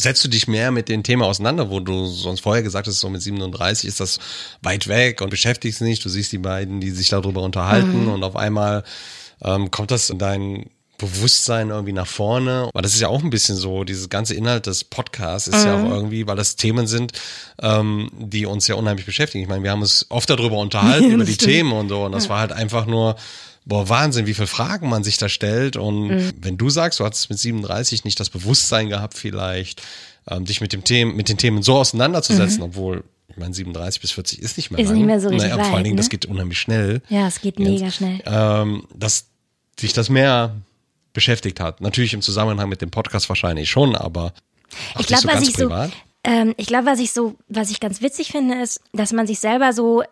Setzt 0.00 0.24
du 0.24 0.28
dich 0.28 0.48
mehr 0.48 0.70
mit 0.70 0.88
den 0.88 1.02
Themen 1.04 1.22
auseinander, 1.22 1.70
wo 1.70 1.80
du 1.80 2.06
sonst 2.06 2.40
vorher 2.40 2.62
gesagt 2.62 2.86
hast, 2.86 3.00
so 3.00 3.08
mit 3.08 3.22
37 3.22 3.88
ist 3.88 4.00
das 4.00 4.18
weit 4.62 4.88
weg 4.88 5.20
und 5.20 5.30
beschäftigst 5.30 5.80
dich 5.80 5.86
nicht, 5.86 6.04
du 6.04 6.08
siehst 6.08 6.32
die 6.32 6.38
beiden, 6.38 6.80
die 6.80 6.90
sich 6.90 7.08
darüber 7.08 7.42
unterhalten 7.42 8.04
mhm. 8.04 8.12
und 8.12 8.24
auf 8.24 8.36
einmal 8.36 8.82
ähm, 9.42 9.70
kommt 9.70 9.90
das 9.90 10.10
in 10.10 10.18
deinen 10.18 10.70
Bewusstsein 10.98 11.70
irgendwie 11.70 11.92
nach 11.92 12.06
vorne. 12.06 12.68
Weil 12.72 12.82
das 12.82 12.94
ist 12.94 13.00
ja 13.00 13.08
auch 13.08 13.22
ein 13.22 13.30
bisschen 13.30 13.56
so, 13.56 13.84
dieses 13.84 14.08
ganze 14.08 14.34
Inhalt 14.34 14.66
des 14.66 14.84
Podcasts 14.84 15.48
ist 15.48 15.60
mhm. 15.60 15.66
ja 15.66 15.74
auch 15.76 15.84
mhm. 15.84 15.92
irgendwie, 15.92 16.26
weil 16.26 16.36
das 16.36 16.56
Themen 16.56 16.86
sind, 16.86 17.12
ähm, 17.62 18.10
die 18.18 18.46
uns 18.46 18.66
ja 18.66 18.74
unheimlich 18.74 19.06
beschäftigen. 19.06 19.42
Ich 19.42 19.48
meine, 19.48 19.62
wir 19.62 19.70
haben 19.70 19.80
uns 19.80 20.06
oft 20.10 20.28
darüber 20.28 20.58
unterhalten, 20.58 21.10
über 21.12 21.24
die 21.24 21.34
stimmt. 21.34 21.52
Themen 21.52 21.72
und 21.72 21.88
so. 21.88 22.04
Und 22.04 22.12
das 22.12 22.24
ja. 22.24 22.30
war 22.30 22.40
halt 22.40 22.52
einfach 22.52 22.86
nur, 22.86 23.16
boah, 23.64 23.88
Wahnsinn, 23.88 24.26
wie 24.26 24.34
viele 24.34 24.48
Fragen 24.48 24.88
man 24.88 25.04
sich 25.04 25.18
da 25.18 25.28
stellt. 25.28 25.76
Und 25.76 26.08
mhm. 26.08 26.32
wenn 26.40 26.58
du 26.58 26.68
sagst, 26.68 26.98
du 26.98 27.04
hattest 27.04 27.30
mit 27.30 27.38
37 27.38 28.04
nicht 28.04 28.18
das 28.18 28.28
Bewusstsein 28.28 28.88
gehabt, 28.88 29.16
vielleicht, 29.16 29.82
ähm, 30.28 30.44
dich 30.44 30.60
mit 30.60 30.72
dem 30.72 30.82
Themen, 30.82 31.14
mit 31.14 31.28
den 31.28 31.38
Themen 31.38 31.62
so 31.62 31.76
auseinanderzusetzen, 31.76 32.58
mhm. 32.58 32.64
obwohl 32.64 33.04
ich 33.28 33.36
meine, 33.36 33.54
37 33.54 34.00
bis 34.00 34.10
40 34.12 34.40
ist 34.40 34.56
nicht 34.56 34.70
mehr 34.70 34.80
ist 34.80 34.86
lang. 34.86 34.94
Ist 34.94 34.98
nicht 34.98 35.06
mehr 35.06 35.20
so 35.20 35.28
richtig 35.28 35.50
naja, 35.50 35.62
Vor 35.62 35.74
allen 35.74 35.84
Dingen, 35.84 35.96
ne? 35.96 36.00
das 36.00 36.08
geht 36.08 36.26
unheimlich 36.26 36.58
schnell. 36.58 37.02
Ja, 37.08 37.28
es 37.28 37.40
geht 37.40 37.58
mega 37.58 37.90
schnell. 37.90 38.20
Ähm, 38.24 38.84
dass 38.96 39.26
sich 39.78 39.92
das 39.92 40.08
mehr 40.08 40.56
beschäftigt 41.12 41.60
hat. 41.60 41.80
Natürlich 41.80 42.14
im 42.14 42.22
Zusammenhang 42.22 42.68
mit 42.68 42.82
dem 42.82 42.90
Podcast 42.90 43.28
wahrscheinlich 43.28 43.70
schon, 43.70 43.96
aber 43.96 44.32
ich 44.98 45.06
glaube, 45.06 45.22
so 45.22 45.28
was 45.28 45.42
ich 45.42 45.54
privat. 45.54 45.90
so, 45.90 45.96
ähm, 46.24 46.54
ich 46.56 46.66
glaube, 46.66 46.86
was 46.86 46.98
ich 46.98 47.12
so, 47.12 47.36
was 47.48 47.70
ich 47.70 47.80
ganz 47.80 48.02
witzig 48.02 48.32
finde, 48.32 48.60
ist, 48.60 48.80
dass 48.92 49.12
man 49.12 49.26
sich 49.26 49.38
selber 49.38 49.72
so 49.72 50.02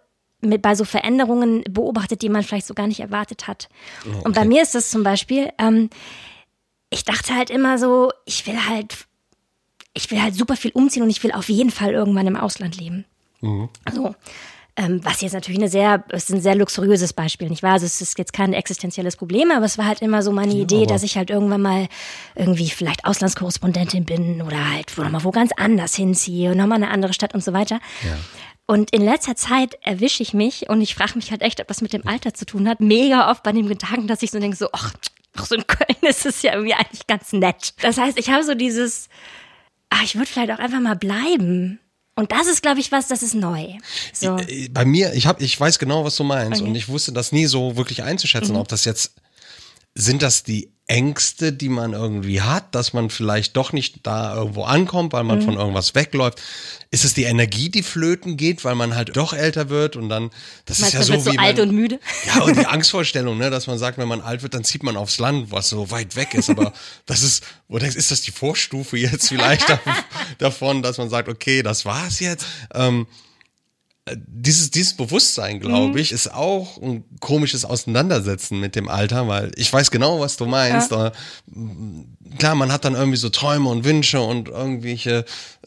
mit, 0.40 0.62
bei 0.62 0.74
so 0.74 0.84
Veränderungen 0.84 1.64
beobachtet, 1.68 2.22
die 2.22 2.28
man 2.28 2.42
vielleicht 2.42 2.66
so 2.66 2.74
gar 2.74 2.86
nicht 2.86 3.00
erwartet 3.00 3.46
hat. 3.46 3.68
okay. 4.04 4.16
Und 4.24 4.34
bei 4.34 4.44
mir 4.44 4.62
ist 4.62 4.74
das 4.74 4.90
zum 4.90 5.02
Beispiel, 5.02 5.50
ähm, 5.58 5.90
ich 6.90 7.04
dachte 7.04 7.34
halt 7.34 7.50
immer 7.50 7.78
so, 7.78 8.12
ich 8.24 8.46
will 8.46 8.66
halt, 8.68 9.06
ich 9.92 10.10
will 10.10 10.22
halt 10.22 10.34
super 10.34 10.56
viel 10.56 10.72
umziehen 10.72 11.02
und 11.02 11.10
ich 11.10 11.22
will 11.22 11.32
auf 11.32 11.48
jeden 11.48 11.70
Fall 11.70 11.92
irgendwann 11.92 12.26
im 12.26 12.36
Ausland 12.36 12.76
leben. 12.76 13.04
Mhm. 13.40 13.68
So. 13.92 14.14
Ähm, 14.78 15.00
was 15.02 15.22
jetzt 15.22 15.32
natürlich 15.32 15.58
eine 15.58 15.70
sehr, 15.70 16.04
ist 16.12 16.30
ein 16.30 16.42
sehr 16.42 16.54
luxuriöses 16.54 17.14
Beispiel, 17.14 17.48
nicht 17.48 17.62
wahr? 17.62 17.72
Also 17.72 17.86
es 17.86 18.02
ist 18.02 18.18
jetzt 18.18 18.34
kein 18.34 18.52
existenzielles 18.52 19.16
Problem, 19.16 19.50
aber 19.50 19.64
es 19.64 19.78
war 19.78 19.86
halt 19.86 20.02
immer 20.02 20.22
so 20.22 20.32
meine 20.32 20.54
ja, 20.54 20.62
Idee, 20.62 20.84
dass 20.84 21.02
ich 21.02 21.16
halt 21.16 21.30
irgendwann 21.30 21.62
mal 21.62 21.88
irgendwie 22.34 22.68
vielleicht 22.68 23.06
Auslandskorrespondentin 23.06 24.04
bin 24.04 24.42
oder 24.42 24.70
halt 24.70 24.96
wo 24.98 25.02
nochmal 25.02 25.24
wo 25.24 25.30
ganz 25.30 25.52
anders 25.56 25.94
hinziehe 25.94 26.50
und 26.50 26.58
nochmal 26.58 26.76
eine 26.76 26.90
andere 26.90 27.14
Stadt 27.14 27.32
und 27.32 27.42
so 27.42 27.54
weiter. 27.54 27.80
Ja. 28.04 28.18
Und 28.66 28.90
in 28.90 29.02
letzter 29.02 29.36
Zeit 29.36 29.78
erwische 29.82 30.22
ich 30.22 30.34
mich 30.34 30.68
und 30.68 30.82
ich 30.82 30.94
frage 30.94 31.14
mich 31.14 31.30
halt 31.30 31.40
echt, 31.40 31.60
ob 31.60 31.68
das 31.68 31.80
mit 31.80 31.92
dem 31.92 32.06
Alter 32.06 32.34
zu 32.34 32.44
tun 32.44 32.68
hat, 32.68 32.80
mega 32.80 33.30
oft 33.30 33.44
bei 33.44 33.52
dem 33.52 33.68
Gedanken, 33.68 34.08
dass 34.08 34.22
ich 34.22 34.32
so 34.32 34.40
denke, 34.40 34.56
so, 34.56 34.68
ach, 34.72 34.92
ach 35.36 35.46
so 35.46 35.54
in 35.54 35.66
Köln 35.66 35.96
ist 36.02 36.26
es 36.26 36.42
ja 36.42 36.52
irgendwie 36.52 36.74
eigentlich 36.74 37.06
ganz 37.06 37.32
nett. 37.32 37.74
Das 37.80 37.96
heißt, 37.96 38.18
ich 38.18 38.28
habe 38.28 38.42
so 38.42 38.54
dieses, 38.54 39.08
ach, 39.88 40.02
ich 40.02 40.16
würde 40.16 40.26
vielleicht 40.26 40.50
auch 40.50 40.58
einfach 40.58 40.80
mal 40.80 40.96
bleiben. 40.96 41.78
Und 42.18 42.32
das 42.32 42.46
ist, 42.46 42.62
glaube 42.62 42.80
ich, 42.80 42.90
was, 42.92 43.08
das 43.08 43.22
ist 43.22 43.34
neu. 43.34 43.66
So. 44.12 44.36
Äh, 44.38 44.68
Bei 44.70 44.84
mir, 44.86 45.12
ich 45.14 45.26
hab, 45.26 45.40
ich 45.40 45.58
weiß 45.60 45.78
genau, 45.78 46.02
was 46.04 46.16
du 46.16 46.24
meinst 46.24 46.60
Okay. 46.62 46.68
und 46.70 46.74
ich 46.74 46.88
wusste 46.88 47.12
das 47.12 47.30
nie 47.30 47.46
so 47.46 47.76
wirklich 47.76 48.02
einzuschätzen, 48.02 48.52
Mhm. 48.54 48.60
ob 48.60 48.68
das 48.68 48.84
jetzt 48.86 49.12
sind 49.94 50.22
das 50.22 50.42
die 50.42 50.70
Ängste, 50.88 51.52
die 51.52 51.68
man 51.68 51.92
irgendwie 51.94 52.42
hat, 52.42 52.74
dass 52.74 52.92
man 52.92 53.10
vielleicht 53.10 53.56
doch 53.56 53.72
nicht 53.72 54.06
da 54.06 54.36
irgendwo 54.36 54.62
ankommt, 54.64 55.12
weil 55.12 55.22
Mhm. 55.24 55.28
man 55.28 55.42
von 55.42 55.54
irgendwas 55.56 55.96
wegläuft? 55.96 56.40
Ist 56.92 57.04
es 57.04 57.12
die 57.14 57.24
Energie, 57.24 57.68
die 57.70 57.82
flöten 57.82 58.36
geht, 58.36 58.64
weil 58.64 58.76
man 58.76 58.94
halt 58.94 59.16
doch 59.16 59.32
älter 59.32 59.68
wird 59.68 59.96
und 59.96 60.08
dann, 60.08 60.30
das 60.64 60.78
Meinst 60.78 60.94
ist 60.94 61.00
ja 61.00 61.04
so 61.06 61.12
wird 61.14 61.24
so 61.24 61.32
wie 61.32 61.38
alt 61.40 61.56
man, 61.58 61.68
und 61.70 61.74
müde? 61.74 61.98
Ja, 62.26 62.42
und 62.42 62.56
die 62.56 62.66
Angstvorstellung, 62.66 63.36
ne, 63.36 63.50
dass 63.50 63.66
man 63.66 63.78
sagt, 63.78 63.98
wenn 63.98 64.06
man 64.06 64.20
alt 64.20 64.42
wird, 64.42 64.54
dann 64.54 64.62
zieht 64.62 64.84
man 64.84 64.96
aufs 64.96 65.18
Land, 65.18 65.50
was 65.50 65.68
so 65.68 65.90
weit 65.90 66.14
weg 66.14 66.34
ist. 66.34 66.50
Aber 66.50 66.72
das 67.06 67.22
ist, 67.22 67.42
oder 67.68 67.86
ist 67.86 68.10
das 68.12 68.22
die 68.22 68.30
Vorstufe 68.30 68.96
jetzt 68.96 69.28
vielleicht 69.28 69.68
dav- 69.68 69.80
davon, 70.38 70.82
dass 70.82 70.98
man 70.98 71.10
sagt, 71.10 71.28
okay, 71.28 71.62
das 71.64 71.84
war's 71.84 72.20
jetzt? 72.20 72.46
Ähm, 72.72 73.06
äh, 73.10 73.25
dieses, 74.14 74.70
dieses 74.70 74.94
Bewusstsein, 74.94 75.58
glaube 75.58 76.00
ich, 76.00 76.12
ist 76.12 76.32
auch 76.32 76.80
ein 76.80 77.04
komisches 77.18 77.64
Auseinandersetzen 77.64 78.60
mit 78.60 78.76
dem 78.76 78.88
Alter, 78.88 79.26
weil 79.26 79.50
ich 79.56 79.72
weiß 79.72 79.90
genau, 79.90 80.20
was 80.20 80.36
du 80.36 80.46
meinst. 80.46 80.92
Äh, 80.92 81.10
Klar, 82.38 82.54
man 82.54 82.72
hat 82.72 82.84
dann 82.84 82.94
irgendwie 82.94 83.16
so 83.16 83.28
Träume 83.28 83.68
und 83.68 83.84
Wünsche 83.84 84.20
und 84.20 84.48
irgendwelche 84.48 85.24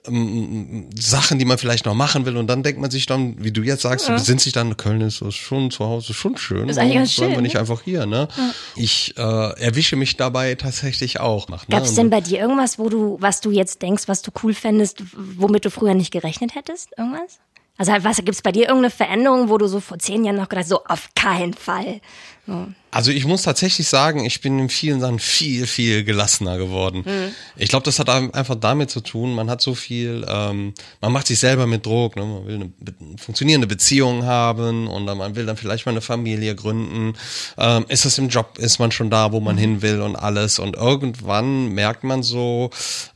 ähm, 0.08 0.90
Sachen, 0.96 1.40
die 1.40 1.46
man 1.46 1.58
vielleicht 1.58 1.86
noch 1.86 1.94
machen 1.94 2.26
will. 2.26 2.38
Und 2.38 2.48
dann 2.48 2.64
denkt 2.64 2.80
man 2.80 2.92
sich 2.92 3.06
dann, 3.06 3.44
wie 3.44 3.52
du 3.52 3.62
jetzt 3.62 3.82
sagst, 3.82 4.08
du 4.08 4.14
besinnt 4.14 4.42
sich 4.42 4.54
dann, 4.54 4.78
Köln 4.78 5.02
ist 5.02 5.24
schon 5.34 5.72
zu 5.72 5.86
Hause 5.86 6.14
schon 6.14 6.38
schön. 6.38 6.70
Ist 6.70 6.78
eigentlich 6.78 6.96
ganz 6.96 7.16
bleiben 7.16 7.32
wir 7.32 7.36
schön, 7.36 7.44
nicht 7.44 7.54
ne? 7.54 7.60
einfach 7.60 7.82
hier, 7.82 8.06
ne? 8.06 8.28
Ich 8.76 9.16
äh, 9.18 9.22
erwische 9.22 9.96
mich 9.96 10.18
dabei 10.18 10.56
tatsächlich 10.56 11.20
auch. 11.20 11.48
Ne? 11.48 11.58
Gab 11.70 11.84
es 11.84 11.96
denn 11.96 12.10
bei 12.10 12.22
dir 12.22 12.40
irgendwas, 12.40 12.78
wo 12.78 12.90
du, 12.90 13.18
was 13.20 13.42
du 13.42 13.52
jetzt 13.52 13.82
denkst, 13.82 14.04
was 14.08 14.22
du 14.22 14.32
cool 14.44 14.54
fändest, 14.54 15.04
womit 15.16 15.66
du 15.66 15.72
früher 15.72 15.94
nicht 15.94 16.12
gerechnet 16.12 16.56
hättest? 16.56 16.90
Irgendwas? 16.98 17.40
Also 17.80 17.92
was 18.04 18.18
gibt's 18.18 18.42
bei 18.42 18.52
dir 18.52 18.68
irgendeine 18.68 18.92
Veränderung, 18.92 19.50
wo 19.50 19.58
du 19.58 19.66
so 19.68 19.80
vor 19.80 19.98
zehn 19.98 20.26
Jahren 20.26 20.36
noch 20.36 20.50
gedacht 20.50 20.66
hast, 20.66 20.70
so 20.70 20.84
auf 20.84 21.10
keinen 21.16 21.54
Fall. 21.54 22.02
So. 22.46 22.68
Also 22.92 23.12
ich 23.12 23.26
muss 23.26 23.44
tatsächlich 23.44 23.88
sagen, 23.88 24.26
ich 24.26 24.42
bin 24.42 24.58
in 24.60 24.70
vielen 24.70 25.00
Sachen 25.00 25.20
viel, 25.20 25.66
viel 25.68 26.04
gelassener 26.04 26.58
geworden. 26.58 27.06
Ich 27.56 27.70
glaube, 27.70 27.84
das 27.86 28.00
hat 28.00 28.10
einfach 28.10 28.56
damit 28.56 28.90
zu 28.90 29.00
tun, 29.02 29.34
man 29.36 29.50
hat 29.50 29.62
so 29.62 29.76
viel, 29.76 30.26
ähm, 30.28 30.74
man 31.00 31.12
macht 31.14 31.28
sich 31.28 31.38
selber 31.40 31.68
mit 31.68 31.86
Druck, 31.86 32.16
ne? 32.16 32.26
man 32.26 32.48
will 32.48 32.56
eine, 32.56 32.66
be- 32.66 32.96
funktionierende 33.18 33.68
Beziehung 33.68 34.26
haben 34.26 34.88
und 34.88 35.06
dann, 35.06 35.20
man 35.20 35.36
will 35.36 35.46
dann 35.46 35.56
vielleicht 35.58 35.86
mal 35.86 35.92
eine 35.92 36.02
Familie 36.02 36.56
gründen. 36.56 37.14
Ähm, 37.58 37.86
ist 37.88 38.06
es 38.06 38.18
im 38.18 38.28
Job, 38.30 38.58
ist 38.58 38.80
man 38.80 38.92
schon 38.92 39.10
da, 39.12 39.32
wo 39.32 39.40
man 39.40 39.58
hin 39.58 39.82
will 39.84 40.02
und 40.02 40.16
alles. 40.18 40.58
Und 40.60 40.76
irgendwann 40.76 41.70
merkt 41.70 42.04
man 42.04 42.24
so, 42.24 42.72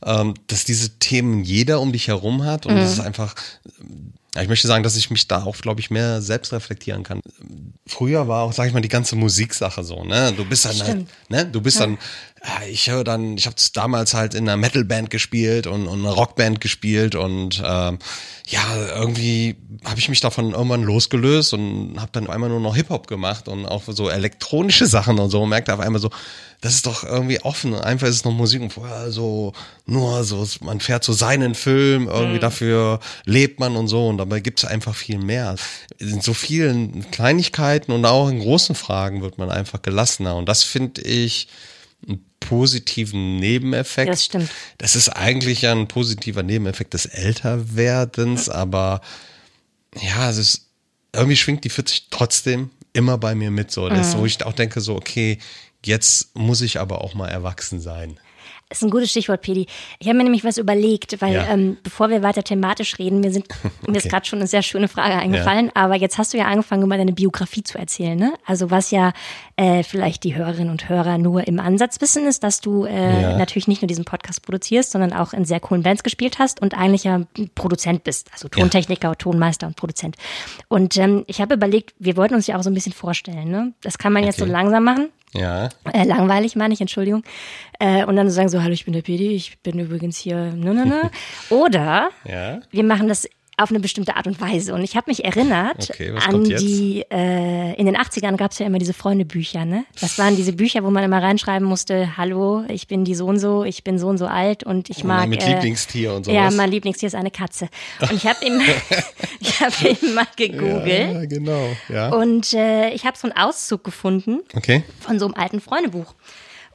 ähm, 0.06 0.34
dass 0.46 0.64
diese 0.64 0.98
Themen 1.00 1.42
jeder 1.42 1.80
um 1.80 1.92
dich 1.92 2.06
herum 2.08 2.44
hat 2.44 2.64
und 2.66 2.76
das 2.76 2.92
ist 2.92 3.00
einfach 3.00 3.34
ja, 4.34 4.42
ich 4.42 4.48
möchte 4.48 4.66
sagen, 4.66 4.82
dass 4.82 4.96
ich 4.96 5.10
mich 5.10 5.28
da 5.28 5.44
auch, 5.44 5.56
glaube 5.58 5.80
ich, 5.80 5.90
mehr 5.90 6.20
selbst 6.20 6.52
reflektieren 6.52 7.04
kann. 7.04 7.20
Früher 7.86 8.26
war 8.26 8.42
auch, 8.42 8.52
sag 8.52 8.66
ich 8.66 8.72
mal, 8.72 8.80
die 8.80 8.88
ganze 8.88 9.14
Musiksache 9.14 9.84
so, 9.84 10.04
ne? 10.04 10.32
Du 10.36 10.44
bist 10.44 10.64
dann 10.64 10.82
halt, 10.82 11.06
ne? 11.28 11.46
Du 11.46 11.60
bist 11.60 11.78
dann, 11.78 11.92
ja, 11.92 11.98
ich 12.68 12.90
höre 12.90 13.04
dann, 13.04 13.36
ich 13.38 13.46
habe 13.46 13.56
damals 13.72 14.14
halt 14.14 14.34
in 14.34 14.48
einer 14.48 14.56
Metalband 14.56 15.10
gespielt 15.10 15.66
und, 15.66 15.86
und 15.86 16.00
einer 16.00 16.14
Rockband 16.14 16.60
gespielt 16.60 17.14
und 17.14 17.62
ähm, 17.64 17.98
ja, 18.46 18.62
irgendwie 18.94 19.56
habe 19.84 19.98
ich 19.98 20.10
mich 20.10 20.20
davon 20.20 20.52
irgendwann 20.52 20.82
losgelöst 20.82 21.54
und 21.54 21.98
habe 21.98 22.10
dann 22.12 22.28
einmal 22.28 22.50
nur 22.50 22.60
noch 22.60 22.76
Hip-Hop 22.76 23.06
gemacht 23.06 23.48
und 23.48 23.64
auch 23.64 23.84
so 23.86 24.10
elektronische 24.10 24.86
Sachen 24.86 25.18
und 25.18 25.30
so 25.30 25.42
und 25.42 25.48
merkte 25.48 25.72
auf 25.72 25.80
einmal 25.80 26.00
so, 26.00 26.10
das 26.60 26.74
ist 26.74 26.86
doch 26.86 27.04
irgendwie 27.04 27.40
offen. 27.40 27.74
Einfach 27.74 28.08
ist 28.08 28.16
es 28.16 28.24
noch 28.24 28.32
Musik 28.32 28.60
und 28.60 28.72
vorher 28.72 29.10
so 29.10 29.52
nur 29.86 30.24
so, 30.24 30.46
man 30.60 30.80
fährt 30.80 31.04
so 31.04 31.14
seinen 31.14 31.54
Film, 31.54 32.08
irgendwie 32.08 32.38
dafür 32.38 33.00
lebt 33.24 33.60
man 33.60 33.76
und 33.76 33.88
so 33.88 34.08
und 34.08 34.18
dabei 34.18 34.40
gibt 34.40 34.58
es 34.58 34.64
einfach 34.66 34.94
viel 34.94 35.18
mehr. 35.18 35.56
In 35.98 36.20
so 36.20 36.34
vielen 36.34 37.10
Kleinigkeiten 37.10 37.92
und 37.92 38.04
auch 38.04 38.28
in 38.28 38.40
großen 38.40 38.74
Fragen 38.74 39.22
wird 39.22 39.38
man 39.38 39.50
einfach 39.50 39.80
gelassener 39.80 40.36
und 40.36 40.46
das 40.48 40.62
finde 40.62 41.00
ich 41.00 41.48
positiven 42.44 43.36
Nebeneffekt. 43.36 44.10
Das 44.10 44.24
stimmt. 44.24 44.50
Das 44.78 44.96
ist 44.96 45.08
eigentlich 45.08 45.62
ja 45.62 45.72
ein 45.72 45.88
positiver 45.88 46.42
Nebeneffekt 46.42 46.92
des 46.92 47.06
Älterwerdens, 47.06 48.50
aber 48.50 49.00
ja, 50.00 50.28
es 50.28 50.36
ist, 50.36 50.66
irgendwie 51.14 51.36
schwingt 51.36 51.64
die 51.64 51.70
40 51.70 52.08
trotzdem 52.10 52.70
immer 52.92 53.16
bei 53.16 53.34
mir 53.34 53.50
mit, 53.50 53.70
so. 53.70 53.88
Das, 53.88 54.16
wo 54.18 54.26
ich 54.26 54.44
auch 54.44 54.52
denke, 54.52 54.80
so, 54.80 54.94
okay, 54.94 55.38
jetzt 55.84 56.36
muss 56.36 56.60
ich 56.60 56.80
aber 56.80 57.02
auch 57.02 57.14
mal 57.14 57.28
erwachsen 57.28 57.80
sein. 57.80 58.20
Das 58.74 58.82
ist 58.82 58.88
ein 58.88 58.90
gutes 58.90 59.10
Stichwort, 59.10 59.40
Pedi. 59.42 59.66
Ich 60.00 60.08
habe 60.08 60.16
mir 60.16 60.24
nämlich 60.24 60.42
was 60.42 60.58
überlegt, 60.58 61.22
weil 61.22 61.34
Ja. 61.34 61.48
ähm, 61.48 61.76
bevor 61.84 62.10
wir 62.10 62.22
weiter 62.24 62.42
thematisch 62.42 62.98
reden, 62.98 63.20
mir, 63.20 63.30
sind, 63.30 63.46
mir 63.86 63.96
ist 63.98 64.06
Okay. 64.06 64.08
gerade 64.08 64.26
schon 64.26 64.40
eine 64.40 64.48
sehr 64.48 64.62
schöne 64.62 64.88
Frage 64.88 65.14
eingefallen, 65.14 65.70
aber 65.74 65.94
jetzt 65.94 66.18
hast 66.18 66.34
du 66.34 66.38
ja 66.38 66.46
angefangen, 66.46 66.82
über 66.82 66.96
deine 66.96 67.12
Biografie 67.12 67.62
zu 67.62 67.78
erzählen, 67.78 68.18
ne? 68.18 68.34
Also 68.44 68.72
was 68.72 68.90
ja 68.90 69.12
äh, 69.54 69.84
vielleicht 69.84 70.24
die 70.24 70.34
Hörerinnen 70.34 70.70
und 70.70 70.88
Hörer 70.88 71.18
nur 71.18 71.46
im 71.46 71.60
Ansatz 71.60 72.00
wissen, 72.00 72.26
ist, 72.26 72.42
dass 72.42 72.60
du 72.60 72.84
äh, 72.84 73.22
Ja. 73.22 73.36
natürlich 73.36 73.68
nicht 73.68 73.80
nur 73.80 73.86
diesen 73.86 74.04
Podcast 74.04 74.42
produzierst, 74.42 74.90
sondern 74.90 75.12
auch 75.12 75.32
in 75.32 75.44
sehr 75.44 75.60
coolen 75.60 75.84
Bands 75.84 76.02
gespielt 76.02 76.40
hast 76.40 76.60
und 76.60 76.74
eigentlich 76.76 77.04
ja 77.04 77.20
Produzent 77.54 78.02
bist, 78.02 78.28
also 78.32 78.48
Tontechniker, 78.48 79.16
Tonmeister 79.16 79.68
und 79.68 79.76
Produzent. 79.76 80.16
Und 80.66 80.96
ähm, 80.96 81.22
ich 81.28 81.40
habe 81.40 81.54
überlegt, 81.54 81.94
wir 82.00 82.16
wollten 82.16 82.34
uns 82.34 82.48
ja 82.48 82.58
auch 82.58 82.62
so 82.64 82.70
ein 82.70 82.74
bisschen 82.74 82.92
vorstellen, 82.92 83.48
ne? 83.52 83.72
Das 83.82 83.98
kann 83.98 84.12
man 84.12 84.24
jetzt 84.24 84.38
so 84.40 84.44
Okay. 84.46 84.52
langsam 84.52 84.82
machen. 84.82 85.10
Ja. 85.34 85.68
Äh, 85.92 86.04
langweilig 86.04 86.56
meine 86.56 86.72
ich, 86.74 86.80
Entschuldigung. 86.80 87.24
Äh, 87.80 88.04
und 88.04 88.16
dann 88.16 88.30
sagen 88.30 88.48
so, 88.48 88.62
hallo, 88.62 88.72
ich 88.72 88.84
bin 88.84 88.94
der 88.94 89.02
PD, 89.02 89.30
ich 89.34 89.58
bin 89.58 89.78
übrigens 89.78 90.16
hier, 90.16 90.36
ne, 90.52 90.74
ne, 90.74 90.86
ne. 90.86 91.10
Oder 91.50 92.10
Ja. 92.24 92.60
wir 92.70 92.84
machen 92.84 93.08
das 93.08 93.28
auf 93.56 93.70
eine 93.70 93.80
bestimmte 93.80 94.16
Art 94.16 94.26
und 94.26 94.40
Weise. 94.40 94.74
Und 94.74 94.82
ich 94.82 94.96
habe 94.96 95.10
mich 95.10 95.24
erinnert 95.24 95.90
Okay, 95.90 96.12
an 96.26 96.42
die, 96.44 97.04
äh, 97.10 97.74
in 97.74 97.86
den 97.86 97.96
80ern 97.96 98.36
gab 98.36 98.50
es 98.50 98.58
ja 98.58 98.66
immer 98.66 98.78
diese 98.78 98.94
Freundebücher, 98.94 99.64
ne? 99.64 99.84
Das 100.00 100.18
waren 100.18 100.34
diese 100.36 100.52
Bücher, 100.52 100.82
wo 100.84 100.90
man 100.90 101.04
immer 101.04 101.22
reinschreiben 101.22 101.66
musste, 101.66 102.16
hallo, 102.16 102.64
ich 102.68 102.88
bin 102.88 103.04
die 103.04 103.14
so 103.14 103.26
und 103.26 103.38
so, 103.38 103.64
ich 103.64 103.84
bin 103.84 103.98
so 103.98 104.08
und 104.08 104.18
so 104.18 104.26
alt 104.26 104.64
und 104.64 104.90
ich 104.90 105.04
mag. 105.04 105.28
mit 105.28 105.42
äh, 105.42 105.52
Lieblingstier 105.52 106.14
und 106.14 106.26
Ja, 106.26 106.42
sowas. 106.44 106.56
mein 106.56 106.70
Lieblingstier 106.70 107.06
ist 107.06 107.14
eine 107.14 107.30
Katze. 107.30 107.68
Und 108.00 108.12
ich 108.12 108.26
habe 108.26 108.44
eben, 108.44 108.60
ich 109.40 109.60
habe 109.60 109.74
eben 109.88 110.14
mal 110.14 110.26
gegoogelt. 110.36 111.12
Ja, 111.12 111.24
genau. 111.26 111.68
Ja. 111.88 112.08
Und 112.10 112.52
äh, 112.54 112.90
ich 112.90 113.04
habe 113.06 113.16
so 113.16 113.28
einen 113.28 113.36
Auszug 113.36 113.84
gefunden 113.84 114.40
Okay. 114.56 114.82
von 115.00 115.18
so 115.18 115.26
einem 115.26 115.34
alten 115.34 115.60
Freundebuch. 115.60 116.14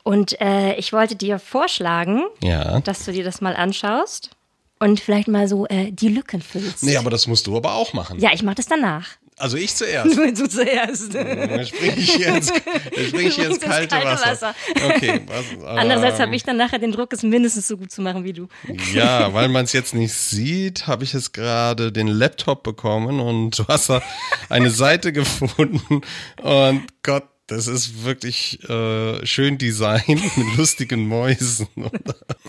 Und 0.03 0.39
äh, 0.41 0.75
ich 0.75 0.93
wollte 0.93 1.15
dir 1.15 1.39
vorschlagen, 1.39 2.24
Ja. 2.41 2.79
dass 2.79 3.03
du 3.05 3.12
dir 3.12 3.24
das 3.24 3.41
mal 3.41 3.55
anschaust 3.55 4.31
und 4.79 5.00
vielleicht 5.00 5.27
mal 5.27 5.48
so 5.48 5.67
äh, 5.67 5.91
die 5.91 6.07
Lücken 6.07 6.41
füllst. 6.41 6.83
Nee, 6.83 6.98
aber 6.98 7.09
das 7.09 7.27
musst 7.27 7.48
du 7.48 7.57
aber 7.57 7.74
auch 7.74 7.93
machen. 7.93 8.19
Ja, 8.19 8.31
ich 8.33 8.43
mache 8.43 8.55
das 8.55 8.65
danach. 8.65 9.07
Also 9.39 9.55
ich 9.57 9.74
zuerst. 9.75 10.17
Du 10.17 10.50
zuerst. 10.50 11.13
Dann 11.15 11.65
springe 11.65 11.95
ich 11.95 12.15
hier 12.15 12.36
ins, 12.36 12.48
dann 12.48 13.05
spring 13.07 13.27
ich 13.27 13.36
hier 13.36 13.45
ins 13.45 13.57
Ins 13.57 13.65
kalte, 13.65 13.88
kalte 13.88 14.07
Wasser. 14.07 14.31
Wasser. 14.31 14.55
Okay. 14.95 15.21
Was, 15.27 15.65
Andererseits 15.77 16.19
ähm, 16.19 16.25
habe 16.25 16.36
ich 16.36 16.43
dann 16.43 16.57
nachher 16.57 16.79
den 16.79 16.91
Druck, 16.91 17.13
es 17.13 17.24
mindestens 17.24 17.67
so 17.67 17.77
gut 17.77 17.91
zu 17.91 18.01
machen 18.01 18.24
wie 18.24 18.33
du. 18.33 18.48
Ja, 18.93 19.33
weil 19.33 19.48
man 19.48 19.65
es 19.65 19.74
jetzt 19.74 19.93
nicht 19.95 20.13
sieht, 20.13 20.88
habe 20.88 21.03
ich 21.03 21.13
jetzt 21.13 21.33
gerade 21.33 21.91
den 21.91 22.07
Laptop 22.07 22.63
bekommen 22.63 23.19
und 23.19 23.57
du 23.59 23.67
hast 23.67 23.89
da 23.89 24.01
eine 24.50 24.69
Seite 24.69 25.13
gefunden 25.13 26.01
und 26.41 26.81
Gott, 27.03 27.24
das 27.48 27.67
ist 27.67 28.03
wirklich 28.03 28.63
äh, 28.69 29.25
schön 29.25 29.57
designt 29.57 30.38
mit 30.38 30.57
lustigen 30.57 31.07
Mäusen. 31.07 31.67